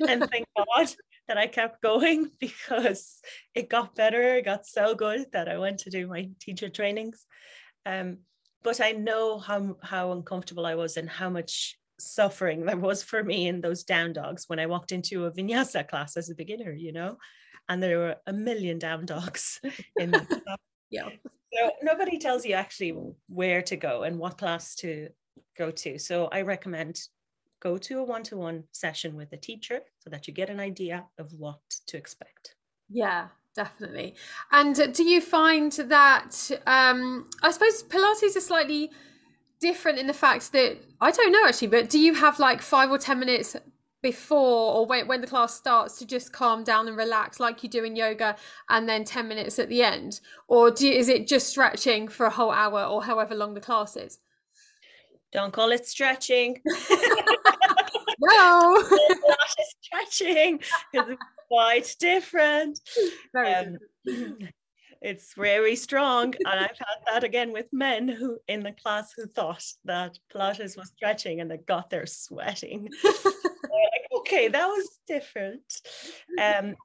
and 0.05 0.27
thank 0.29 0.47
God 0.57 0.89
that 1.29 1.37
I 1.37 1.47
kept 1.47 1.81
going 1.81 2.31
because 2.39 3.21
it 3.55 3.69
got 3.69 3.95
better. 3.95 4.35
It 4.35 4.43
got 4.45 4.65
so 4.65 4.95
good 4.95 5.31
that 5.31 5.47
I 5.47 5.59
went 5.59 5.79
to 5.81 5.91
do 5.91 6.07
my 6.07 6.27
teacher 6.41 6.67
trainings. 6.67 7.25
Um, 7.85 8.19
but 8.63 8.81
I 8.81 8.91
know 8.93 9.39
how 9.39 9.77
how 9.83 10.11
uncomfortable 10.13 10.65
I 10.65 10.75
was 10.75 10.97
and 10.97 11.09
how 11.09 11.29
much 11.29 11.77
suffering 12.05 12.65
there 12.65 12.77
was 12.77 13.03
for 13.03 13.23
me 13.23 13.47
in 13.47 13.61
those 13.61 13.83
down 13.83 14.13
dogs 14.13 14.45
when 14.47 14.59
I 14.59 14.65
walked 14.65 14.91
into 14.91 15.25
a 15.25 15.31
vinyasa 15.31 15.87
class 15.87 16.17
as 16.17 16.29
a 16.29 16.35
beginner, 16.35 16.71
you 16.71 16.91
know, 16.91 17.17
and 17.69 17.81
there 17.81 17.97
were 17.97 18.15
a 18.27 18.33
million 18.33 18.79
down 18.79 19.05
dogs 19.05 19.59
in 19.99 20.13
yeah. 20.89 21.09
So 21.53 21.71
nobody 21.81 22.17
tells 22.17 22.45
you 22.45 22.55
actually 22.55 22.97
where 23.27 23.61
to 23.63 23.75
go 23.75 24.03
and 24.03 24.17
what 24.17 24.37
class 24.37 24.75
to 24.75 25.09
go 25.57 25.71
to. 25.71 25.99
So 25.99 26.27
I 26.31 26.41
recommend 26.41 26.99
go 27.59 27.77
to 27.77 27.99
a 27.99 28.03
one-to-one 28.03 28.63
session 28.73 29.15
with 29.15 29.31
a 29.31 29.37
teacher 29.37 29.79
so 29.99 30.09
that 30.09 30.27
you 30.27 30.33
get 30.33 30.49
an 30.49 30.59
idea 30.59 31.05
of 31.17 31.31
what 31.33 31.59
to 31.87 31.97
expect. 31.97 32.55
Yeah, 32.89 33.27
definitely. 33.55 34.15
And 34.51 34.93
do 34.93 35.03
you 35.03 35.21
find 35.21 35.71
that 35.71 36.51
um 36.67 37.29
I 37.41 37.51
suppose 37.51 37.83
Pilates 37.83 38.35
is 38.35 38.45
slightly 38.45 38.91
different 39.63 39.97
in 39.97 40.07
the 40.07 40.13
fact 40.13 40.51
that 40.51 40.77
I 40.99 41.09
don't 41.11 41.31
know 41.31 41.47
actually, 41.47 41.69
but 41.69 41.89
do 41.89 41.97
you 41.97 42.13
have 42.13 42.37
like 42.37 42.61
five 42.61 42.91
or 42.91 42.97
ten 42.97 43.17
minutes 43.17 43.55
before 44.01 44.75
or 44.75 44.85
when, 44.85 45.07
when 45.07 45.21
the 45.21 45.27
class 45.27 45.55
starts 45.55 45.97
to 45.97 46.05
just 46.05 46.33
calm 46.33 46.65
down 46.65 46.89
and 46.89 46.97
relax 46.97 47.39
like 47.39 47.63
you 47.63 47.69
do 47.69 47.85
in 47.85 47.95
yoga 47.95 48.35
and 48.69 48.87
then 48.87 49.05
10 49.05 49.29
minutes 49.29 49.57
at 49.59 49.69
the 49.69 49.81
end 49.81 50.19
or 50.49 50.69
do, 50.69 50.91
is 50.91 51.07
it 51.07 51.25
just 51.25 51.47
stretching 51.47 52.09
for 52.09 52.25
a 52.25 52.29
whole 52.29 52.51
hour 52.51 52.83
or 52.83 53.01
however 53.01 53.33
long 53.33 53.53
the 53.53 53.61
class 53.61 53.95
is 53.95 54.19
Don't 55.31 55.53
call 55.53 55.71
it 55.71 55.87
stretching. 55.87 56.61
no. 58.19 58.83
stretching 59.81 60.59
because 60.91 61.09
it's 61.09 61.23
quite 61.47 61.95
different. 61.99 62.81
Very 63.33 63.53
Um, 63.53 63.77
it's 65.03 65.33
very 65.35 65.75
strong. 65.75 66.33
And 66.45 66.59
I've 66.59 66.79
had 66.79 66.99
that 67.11 67.23
again 67.23 67.51
with 67.51 67.67
men 67.71 68.07
who 68.07 68.39
in 68.47 68.63
the 68.63 68.71
class 68.71 69.11
who 69.15 69.27
thought 69.27 69.63
that 69.85 70.17
Pilates 70.33 70.75
was 70.77 70.89
stretching 70.95 71.41
and 71.41 71.51
they 71.51 71.57
got 71.57 71.89
there 71.89 72.05
sweating. 72.07 72.89
Like, 73.73 74.07
okay, 74.19 74.47
that 74.49 74.67
was 74.67 74.99
different. 75.07 75.63
Um, 76.39 76.75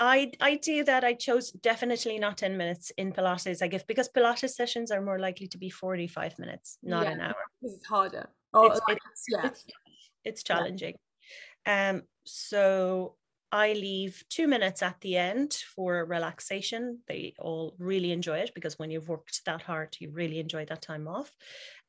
I 0.00 0.32
I 0.40 0.56
do 0.56 0.82
that. 0.84 1.04
I 1.04 1.12
chose 1.12 1.50
definitely 1.50 2.18
not 2.18 2.38
10 2.38 2.56
minutes 2.56 2.90
in 2.96 3.12
Pilates. 3.12 3.60
I 3.62 3.68
give 3.68 3.86
because 3.86 4.08
Pilates 4.08 4.50
sessions 4.54 4.90
are 4.90 5.02
more 5.02 5.18
likely 5.18 5.46
to 5.48 5.58
be 5.58 5.68
45 5.68 6.38
minutes, 6.38 6.78
not 6.82 7.04
Yeah. 7.04 7.10
an 7.12 7.20
hour. 7.20 7.34
Is 7.62 7.84
harder. 7.84 8.30
Oh, 8.54 8.66
It's- 8.66 8.80
like, 8.88 8.98
yeah. 9.28 9.46
It's 9.48 9.66
it's 10.24 10.42
challenging. 10.42 10.94
Um, 11.66 12.02
so 12.24 13.16
I 13.52 13.72
leave 13.72 14.22
two 14.28 14.46
minutes 14.46 14.82
at 14.82 15.00
the 15.00 15.16
end 15.16 15.54
for 15.74 16.04
relaxation. 16.04 17.00
They 17.08 17.34
all 17.38 17.74
really 17.78 18.12
enjoy 18.12 18.38
it 18.38 18.52
because 18.54 18.78
when 18.78 18.90
you've 18.90 19.08
worked 19.08 19.44
that 19.46 19.62
hard, 19.62 19.96
you 19.98 20.10
really 20.10 20.38
enjoy 20.38 20.66
that 20.66 20.82
time 20.82 21.08
off. 21.08 21.30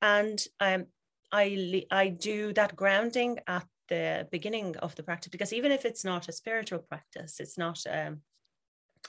And 0.02 0.44
um, 0.60 0.88
I 1.32 1.86
I 1.92 2.10
do 2.10 2.54
that 2.54 2.76
grounding 2.76 3.40
at 3.48 3.66
the 3.90 4.28
beginning 4.32 4.78
of 4.78 4.96
the 4.96 5.04
practice 5.04 5.30
because 5.30 5.54
even 5.54 5.72
if 5.72 5.86
it's 5.86 6.04
not 6.04 6.30
a 6.30 6.34
spiritual 6.34 6.80
practice, 6.80 7.40
it's 7.40 7.58
not 7.58 7.80
um, 7.90 8.22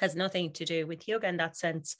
has 0.00 0.14
nothing 0.14 0.52
to 0.52 0.64
do 0.64 0.86
with 0.86 1.08
yoga 1.08 1.28
in 1.28 1.38
that 1.38 1.56
sense. 1.56 1.96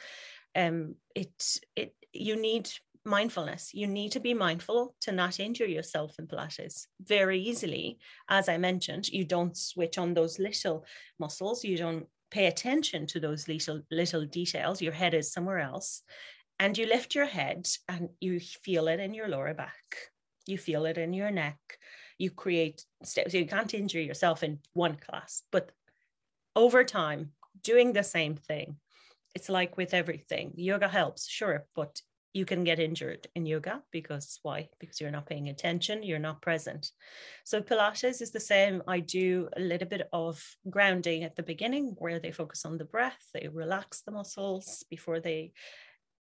Um, 0.55 0.97
it 1.15 1.59
it 1.77 1.95
you 2.13 2.37
need 2.37 2.71
mindfulness. 3.05 3.75
You 3.75 3.87
need 3.87 4.13
to 4.13 4.21
be 4.21 4.35
mindful 4.35 4.95
to 5.01 5.13
not 5.13 5.41
injure 5.41 5.67
yourself 5.67 6.15
in 6.19 6.27
Pilates 6.27 6.87
very 7.01 7.41
easily. 7.41 7.99
As 8.29 8.49
I 8.49 8.59
mentioned, 8.59 9.09
you 9.09 9.25
don't 9.25 9.57
switch 9.57 9.99
on 9.99 10.15
those 10.15 10.39
little 10.39 10.85
muscles. 11.19 11.65
You 11.65 11.77
don't 11.77 12.07
pay 12.31 12.47
attention 12.47 13.07
to 13.07 13.21
those 13.21 13.49
little 13.49 13.83
little 13.91 14.25
details. 14.25 14.81
Your 14.81 14.93
head 14.93 15.15
is 15.15 15.33
somewhere 15.33 15.59
else, 15.59 16.03
and 16.59 16.77
you 16.79 16.87
lift 16.87 17.15
your 17.15 17.27
head 17.27 17.67
and 17.89 18.09
you 18.21 18.41
feel 18.41 18.89
it 18.89 19.01
in 19.01 19.15
your 19.15 19.29
lower 19.29 19.55
back. 19.55 19.97
You 20.47 20.59
feel 20.59 20.87
it 20.87 20.99
in 20.99 21.13
your 21.13 21.31
neck. 21.31 21.59
You 22.19 22.31
create 22.31 22.85
steps. 23.03 23.35
You 23.35 23.47
can't 23.47 23.75
injure 23.75 24.01
yourself 24.01 24.43
in 24.43 24.61
one 24.73 24.97
class, 24.97 25.43
but 25.51 25.73
over 26.55 26.85
time, 26.85 27.31
doing 27.63 27.93
the 27.93 28.03
same 28.03 28.37
thing. 28.37 28.77
It's 29.35 29.49
like 29.49 29.77
with 29.77 29.95
everything. 29.95 30.53
Yoga 30.57 30.89
helps, 30.89 31.29
sure, 31.29 31.67
but 31.75 32.01
you 32.33 32.47
can 32.47 32.65
get 32.65 32.79
injured 32.79 33.27
in 33.35 33.45
yoga 33.45 33.83
because 33.91 34.39
why? 34.43 34.69
Because 34.81 35.01
you're 35.01 35.11
not 35.11 35.27
paying 35.27 35.49
attention, 35.49 36.03
you're 36.03 36.19
not 36.19 36.41
present. 36.41 36.91
So 37.45 37.61
Pilates 37.61 38.23
is 38.23 38.31
the 38.31 38.41
same. 38.41 38.83
I 38.89 39.01
do 39.01 39.49
a 39.57 39.61
little 39.61 39.89
bit 39.89 40.09
of 40.13 40.43
grounding 40.71 41.25
at 41.25 41.37
the 41.37 41.43
beginning 41.43 41.95
where 41.99 42.19
they 42.19 42.33
focus 42.33 42.65
on 42.65 42.79
the 42.79 42.85
breath, 42.85 43.23
they 43.35 43.49
relax 43.49 44.01
the 44.03 44.13
muscles 44.13 44.85
before 44.89 45.21
they 45.21 45.53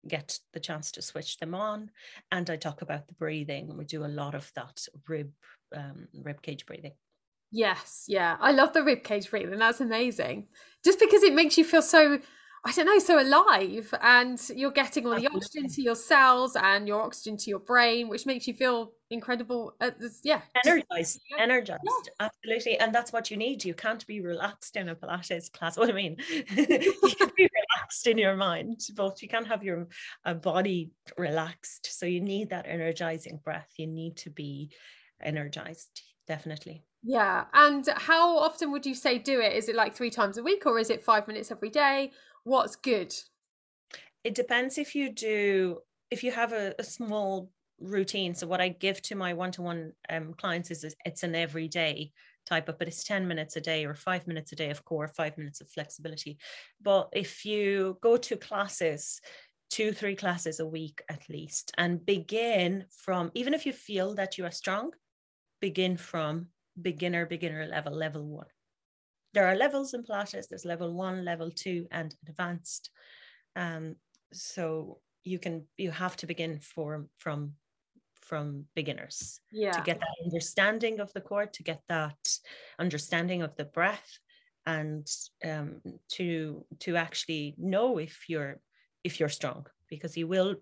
get 0.06 0.38
the 0.52 0.60
chance 0.60 0.92
to 0.92 1.02
switch 1.02 1.38
them 1.38 1.54
on. 1.54 1.90
And 2.30 2.48
I 2.48 2.56
talk 2.56 2.82
about 2.82 3.06
the 3.06 3.14
breathing. 3.14 3.76
We 3.76 3.84
do 3.84 4.04
a 4.04 4.06
lot 4.06 4.34
of 4.34 4.50
that 4.54 4.86
rib 5.06 5.32
um, 5.76 6.08
rib 6.14 6.40
cage 6.40 6.64
breathing. 6.64 6.92
Yes, 7.50 8.04
yeah. 8.08 8.36
I 8.40 8.52
love 8.52 8.72
the 8.72 8.82
rib 8.82 9.02
cage 9.04 9.30
breathing. 9.30 9.58
That's 9.58 9.80
amazing. 9.80 10.48
Just 10.84 11.00
because 11.00 11.22
it 11.22 11.34
makes 11.34 11.56
you 11.56 11.64
feel 11.64 11.82
so, 11.82 12.20
I 12.64 12.72
don't 12.72 12.86
know, 12.86 12.98
so 12.98 13.20
alive 13.20 13.94
and 14.02 14.40
you're 14.54 14.70
getting 14.70 15.06
all 15.06 15.14
the 15.14 15.28
oxygen 15.28 15.68
to 15.68 15.82
your 15.82 15.94
cells 15.94 16.56
and 16.56 16.88
your 16.88 17.02
oxygen 17.02 17.36
to 17.38 17.50
your 17.50 17.60
brain, 17.60 18.08
which 18.08 18.26
makes 18.26 18.46
you 18.46 18.54
feel 18.54 18.92
incredible. 19.10 19.74
At 19.80 19.98
this, 19.98 20.20
yeah. 20.22 20.42
energized 20.64 21.20
yeah. 21.30 21.42
energized 21.42 22.10
absolutely 22.20 22.78
and 22.78 22.94
that's 22.94 23.12
what 23.12 23.30
you 23.30 23.36
need 23.36 23.64
you 23.64 23.74
can't 23.74 24.06
be 24.06 24.20
relaxed 24.20 24.76
in 24.76 24.88
a 24.88 24.94
pilates 24.94 25.50
class 25.50 25.76
what 25.78 25.88
i 25.88 25.92
mean 25.92 26.16
you 26.28 27.14
can 27.18 27.30
be 27.36 27.48
relaxed 27.58 28.06
in 28.06 28.18
your 28.18 28.36
mind 28.36 28.80
but 28.94 29.22
you 29.22 29.28
can't 29.28 29.46
have 29.46 29.62
your 29.62 29.88
uh, 30.24 30.34
body 30.34 30.90
relaxed 31.16 31.88
so 31.98 32.06
you 32.06 32.20
need 32.20 32.50
that 32.50 32.66
energizing 32.66 33.40
breath 33.42 33.70
you 33.76 33.86
need 33.86 34.16
to 34.16 34.30
be 34.30 34.70
energized 35.22 36.02
definitely 36.28 36.84
Yeah. 37.02 37.46
And 37.52 37.88
how 37.96 38.38
often 38.38 38.70
would 38.72 38.86
you 38.86 38.94
say 38.94 39.18
do 39.18 39.40
it? 39.40 39.52
Is 39.54 39.68
it 39.68 39.74
like 39.74 39.94
three 39.94 40.10
times 40.10 40.38
a 40.38 40.42
week 40.42 40.66
or 40.66 40.78
is 40.78 40.90
it 40.90 41.02
five 41.02 41.26
minutes 41.26 41.50
every 41.50 41.70
day? 41.70 42.12
What's 42.44 42.76
good? 42.76 43.14
it 44.24 44.34
depends 44.34 44.78
if 44.78 44.94
you 44.94 45.12
do 45.12 45.78
if 46.10 46.22
you 46.22 46.30
have 46.30 46.52
a, 46.52 46.74
a 46.78 46.84
small 46.84 47.50
routine 47.80 48.34
so 48.34 48.46
what 48.46 48.60
i 48.60 48.68
give 48.68 49.00
to 49.00 49.14
my 49.14 49.32
one-to-one 49.32 49.92
um, 50.10 50.34
clients 50.34 50.70
is 50.70 50.84
is 50.84 50.94
it's 51.04 51.22
an 51.22 51.34
everyday 51.34 52.10
type 52.44 52.68
of 52.68 52.78
but 52.78 52.88
it's 52.88 53.04
10 53.04 53.28
minutes 53.28 53.56
a 53.56 53.60
day 53.60 53.84
or 53.84 53.94
five 53.94 54.26
minutes 54.26 54.52
a 54.52 54.56
day 54.56 54.70
of 54.70 54.84
core 54.84 55.08
five 55.08 55.36
minutes 55.38 55.60
of 55.60 55.70
flexibility 55.70 56.38
but 56.80 57.08
if 57.12 57.44
you 57.44 57.96
go 58.02 58.16
to 58.16 58.36
classes 58.36 59.20
two 59.70 59.92
three 59.92 60.16
classes 60.16 60.60
a 60.60 60.66
week 60.66 61.02
at 61.08 61.22
least 61.28 61.72
and 61.78 62.04
begin 62.04 62.84
from 62.90 63.30
even 63.34 63.54
if 63.54 63.64
you 63.64 63.72
feel 63.72 64.14
that 64.14 64.36
you 64.38 64.44
are 64.44 64.50
strong 64.50 64.90
begin 65.60 65.96
from 65.96 66.48
beginner 66.80 67.26
beginner 67.26 67.66
level 67.66 67.92
level 67.94 68.26
one. 68.26 68.46
There 69.34 69.46
are 69.46 69.56
levels 69.56 69.94
in 69.94 70.04
pilates. 70.04 70.48
There's 70.48 70.64
level 70.64 70.94
one 70.94 71.24
level 71.24 71.50
two 71.50 71.86
and 71.90 72.14
advanced. 72.26 72.90
Um, 73.56 73.96
so 74.32 75.00
you 75.24 75.38
can 75.38 75.66
you 75.76 75.90
have 75.90 76.16
to 76.16 76.26
begin 76.26 76.60
from 76.60 77.08
from 77.18 77.54
from 78.20 78.66
beginners 78.74 79.40
Yeah. 79.52 79.72
to 79.72 79.80
get 79.80 79.98
that 80.00 80.16
understanding 80.24 81.00
of 81.00 81.12
the 81.12 81.20
core 81.20 81.46
to 81.46 81.62
get 81.62 81.82
that 81.88 82.18
understanding 82.78 83.42
of 83.42 83.54
the 83.56 83.64
breath 83.64 84.18
and 84.66 85.06
um, 85.44 85.80
to 86.08 86.64
to 86.80 86.96
actually 86.96 87.54
know 87.58 87.98
if 87.98 88.28
you're 88.28 88.60
if 89.04 89.18
you're 89.18 89.28
strong 89.30 89.66
because 89.88 90.16
you 90.16 90.26
will 90.26 90.56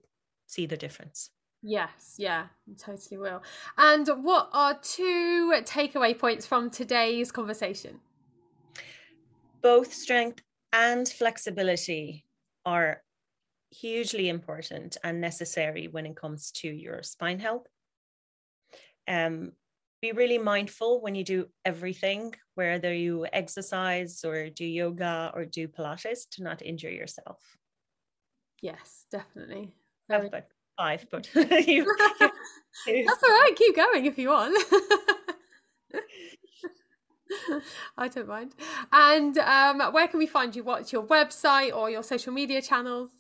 see 0.47 0.67
the 0.67 0.77
difference 0.77 1.31
Yes, 1.69 2.15
yeah, 2.19 2.49
you 2.67 2.75
totally 2.77 3.19
will. 3.19 3.43
And 3.77 4.07
what 4.23 4.49
are 4.53 4.79
two 4.79 5.53
takeaway 5.65 6.17
points 6.17 6.47
from 6.47 6.71
today's 6.71 7.33
conversation? 7.33 8.01
both 9.63 9.93
strength 9.93 10.43
and 10.73 11.09
flexibility 11.09 12.25
are 12.65 13.03
hugely 13.71 14.29
important 14.29 14.97
and 15.05 15.21
necessary 15.21 15.89
when 15.89 16.07
it 16.07 16.17
comes 16.17 16.53
to 16.53 16.69
your 16.69 17.03
spine 17.03 17.39
health. 17.41 17.67
Um, 19.09 19.53
be 20.03 20.13
really 20.13 20.39
mindful 20.39 21.01
when 21.01 21.15
you 21.15 21.25
do 21.25 21.49
everything, 21.65 22.35
whether 22.55 22.93
you 22.95 23.27
exercise 23.33 24.25
or 24.25 24.51
do 24.51 24.65
yoga 24.65 25.33
or 25.35 25.45
do 25.45 25.69
Pilates, 25.69 26.29
to 26.33 26.43
not 26.43 26.63
injure 26.63 26.91
yourself. 26.91 27.57
Yes, 28.61 29.07
definitely. 29.11 29.75
I 30.11 30.15
have 30.15 30.23
Very- 30.23 30.29
about 30.29 30.49
five, 30.77 31.07
but 31.11 31.29
you, 31.35 31.97
That's 32.87 33.23
all 33.23 33.31
right. 33.31 33.53
Keep 33.57 33.77
going 33.77 34.07
if 34.07 34.19
you 34.19 34.29
want. 34.29 34.57
I 37.99 38.09
don't 38.09 38.29
mind. 38.29 38.53
And 38.93 39.37
um, 39.39 39.81
where 39.93 40.09
can 40.09 40.19
we 40.19 40.27
find 40.27 40.55
you? 40.55 40.63
What's 40.63 40.93
your 40.93 41.03
website 41.03 41.75
or 41.75 41.91
your 41.91 42.03
social 42.03 42.33
media 42.33 42.63
channels? 42.63 43.11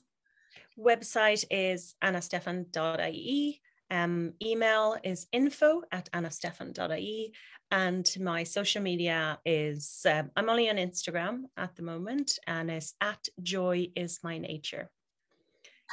website 0.79 1.45
is 1.51 1.95
annastefan.ie. 2.03 3.61
Um, 3.91 4.33
email 4.43 4.97
is 5.05 5.27
info 5.33 5.83
at 5.93 6.11
annastefan.ie. 6.13 7.33
And 7.71 8.07
my 8.21 8.45
social 8.45 8.83
media 8.83 9.39
is, 9.45 10.07
um, 10.09 10.31
I'm 10.37 10.49
only 10.49 10.71
on 10.71 10.77
Instagram 10.77 11.45
at 11.57 11.75
the 11.75 11.83
moment, 11.83 12.39
and 12.47 12.71
it's 12.71 12.95
at 13.01 13.27
joy 13.43 13.89
is 13.97 14.21
my 14.23 14.39
nature. 14.39 14.91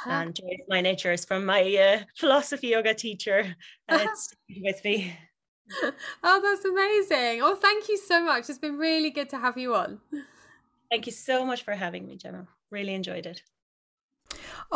And 0.06 0.38
my 0.68 0.80
nature 0.80 1.12
is 1.12 1.24
from 1.24 1.44
my 1.46 1.62
uh, 1.76 2.04
philosophy 2.16 2.68
yoga 2.68 2.94
teacher. 2.94 3.54
And 3.88 4.00
it's 4.00 4.34
with 4.62 4.84
me. 4.84 5.16
Oh, 6.22 6.40
that's 6.42 6.64
amazing. 6.64 7.40
Oh, 7.42 7.56
thank 7.56 7.88
you 7.88 7.96
so 7.96 8.22
much. 8.24 8.50
It's 8.50 8.58
been 8.58 8.76
really 8.76 9.10
good 9.10 9.28
to 9.30 9.38
have 9.38 9.56
you 9.56 9.74
on. 9.74 10.00
Thank 10.90 11.06
you 11.06 11.12
so 11.12 11.44
much 11.44 11.62
for 11.62 11.72
having 11.72 12.06
me, 12.06 12.16
Gemma. 12.16 12.46
Really 12.70 12.94
enjoyed 12.94 13.26
it. 13.26 13.42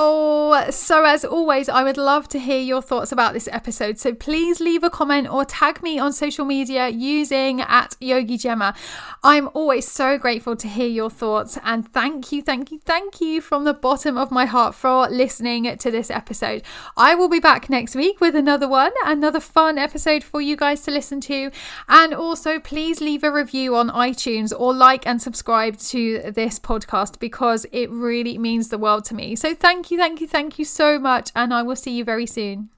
Oh, 0.00 0.70
so 0.70 1.04
as 1.04 1.24
always, 1.24 1.68
I 1.68 1.82
would 1.82 1.96
love 1.96 2.28
to 2.28 2.38
hear 2.38 2.60
your 2.60 2.80
thoughts 2.80 3.10
about 3.10 3.32
this 3.32 3.48
episode. 3.50 3.98
So 3.98 4.14
please 4.14 4.60
leave 4.60 4.84
a 4.84 4.90
comment 4.90 5.28
or 5.28 5.44
tag 5.44 5.82
me 5.82 5.98
on 5.98 6.12
social 6.12 6.44
media 6.44 6.88
using 6.88 7.60
at 7.60 7.96
Yogi 8.00 8.38
Gemma. 8.38 8.74
I'm 9.24 9.48
always 9.54 9.88
so 9.88 10.16
grateful 10.16 10.54
to 10.54 10.68
hear 10.68 10.86
your 10.86 11.10
thoughts 11.10 11.58
and 11.64 11.92
thank 11.92 12.30
you, 12.30 12.42
thank 12.42 12.70
you, 12.70 12.78
thank 12.78 13.20
you 13.20 13.40
from 13.40 13.64
the 13.64 13.74
bottom 13.74 14.16
of 14.16 14.30
my 14.30 14.44
heart 14.44 14.76
for 14.76 15.08
listening 15.08 15.76
to 15.76 15.90
this 15.90 16.12
episode. 16.12 16.62
I 16.96 17.16
will 17.16 17.28
be 17.28 17.40
back 17.40 17.68
next 17.68 17.96
week 17.96 18.20
with 18.20 18.36
another 18.36 18.68
one, 18.68 18.92
another 19.04 19.40
fun 19.40 19.78
episode 19.78 20.22
for 20.22 20.40
you 20.40 20.54
guys 20.54 20.82
to 20.82 20.92
listen 20.92 21.20
to. 21.22 21.50
And 21.88 22.14
also, 22.14 22.60
please 22.60 23.00
leave 23.00 23.24
a 23.24 23.32
review 23.32 23.74
on 23.74 23.90
iTunes 23.90 24.52
or 24.56 24.72
like 24.72 25.08
and 25.08 25.20
subscribe 25.20 25.76
to 25.78 26.30
this 26.30 26.60
podcast 26.60 27.18
because 27.18 27.66
it 27.72 27.90
really 27.90 28.38
means 28.38 28.68
the 28.68 28.78
world 28.78 29.04
to 29.06 29.14
me. 29.16 29.34
So 29.48 29.54
thank 29.54 29.90
you, 29.90 29.96
thank 29.96 30.20
you, 30.20 30.28
thank 30.28 30.58
you 30.58 30.66
so 30.66 30.98
much. 30.98 31.30
And 31.34 31.54
I 31.54 31.62
will 31.62 31.74
see 31.74 31.92
you 31.92 32.04
very 32.04 32.26
soon. 32.26 32.68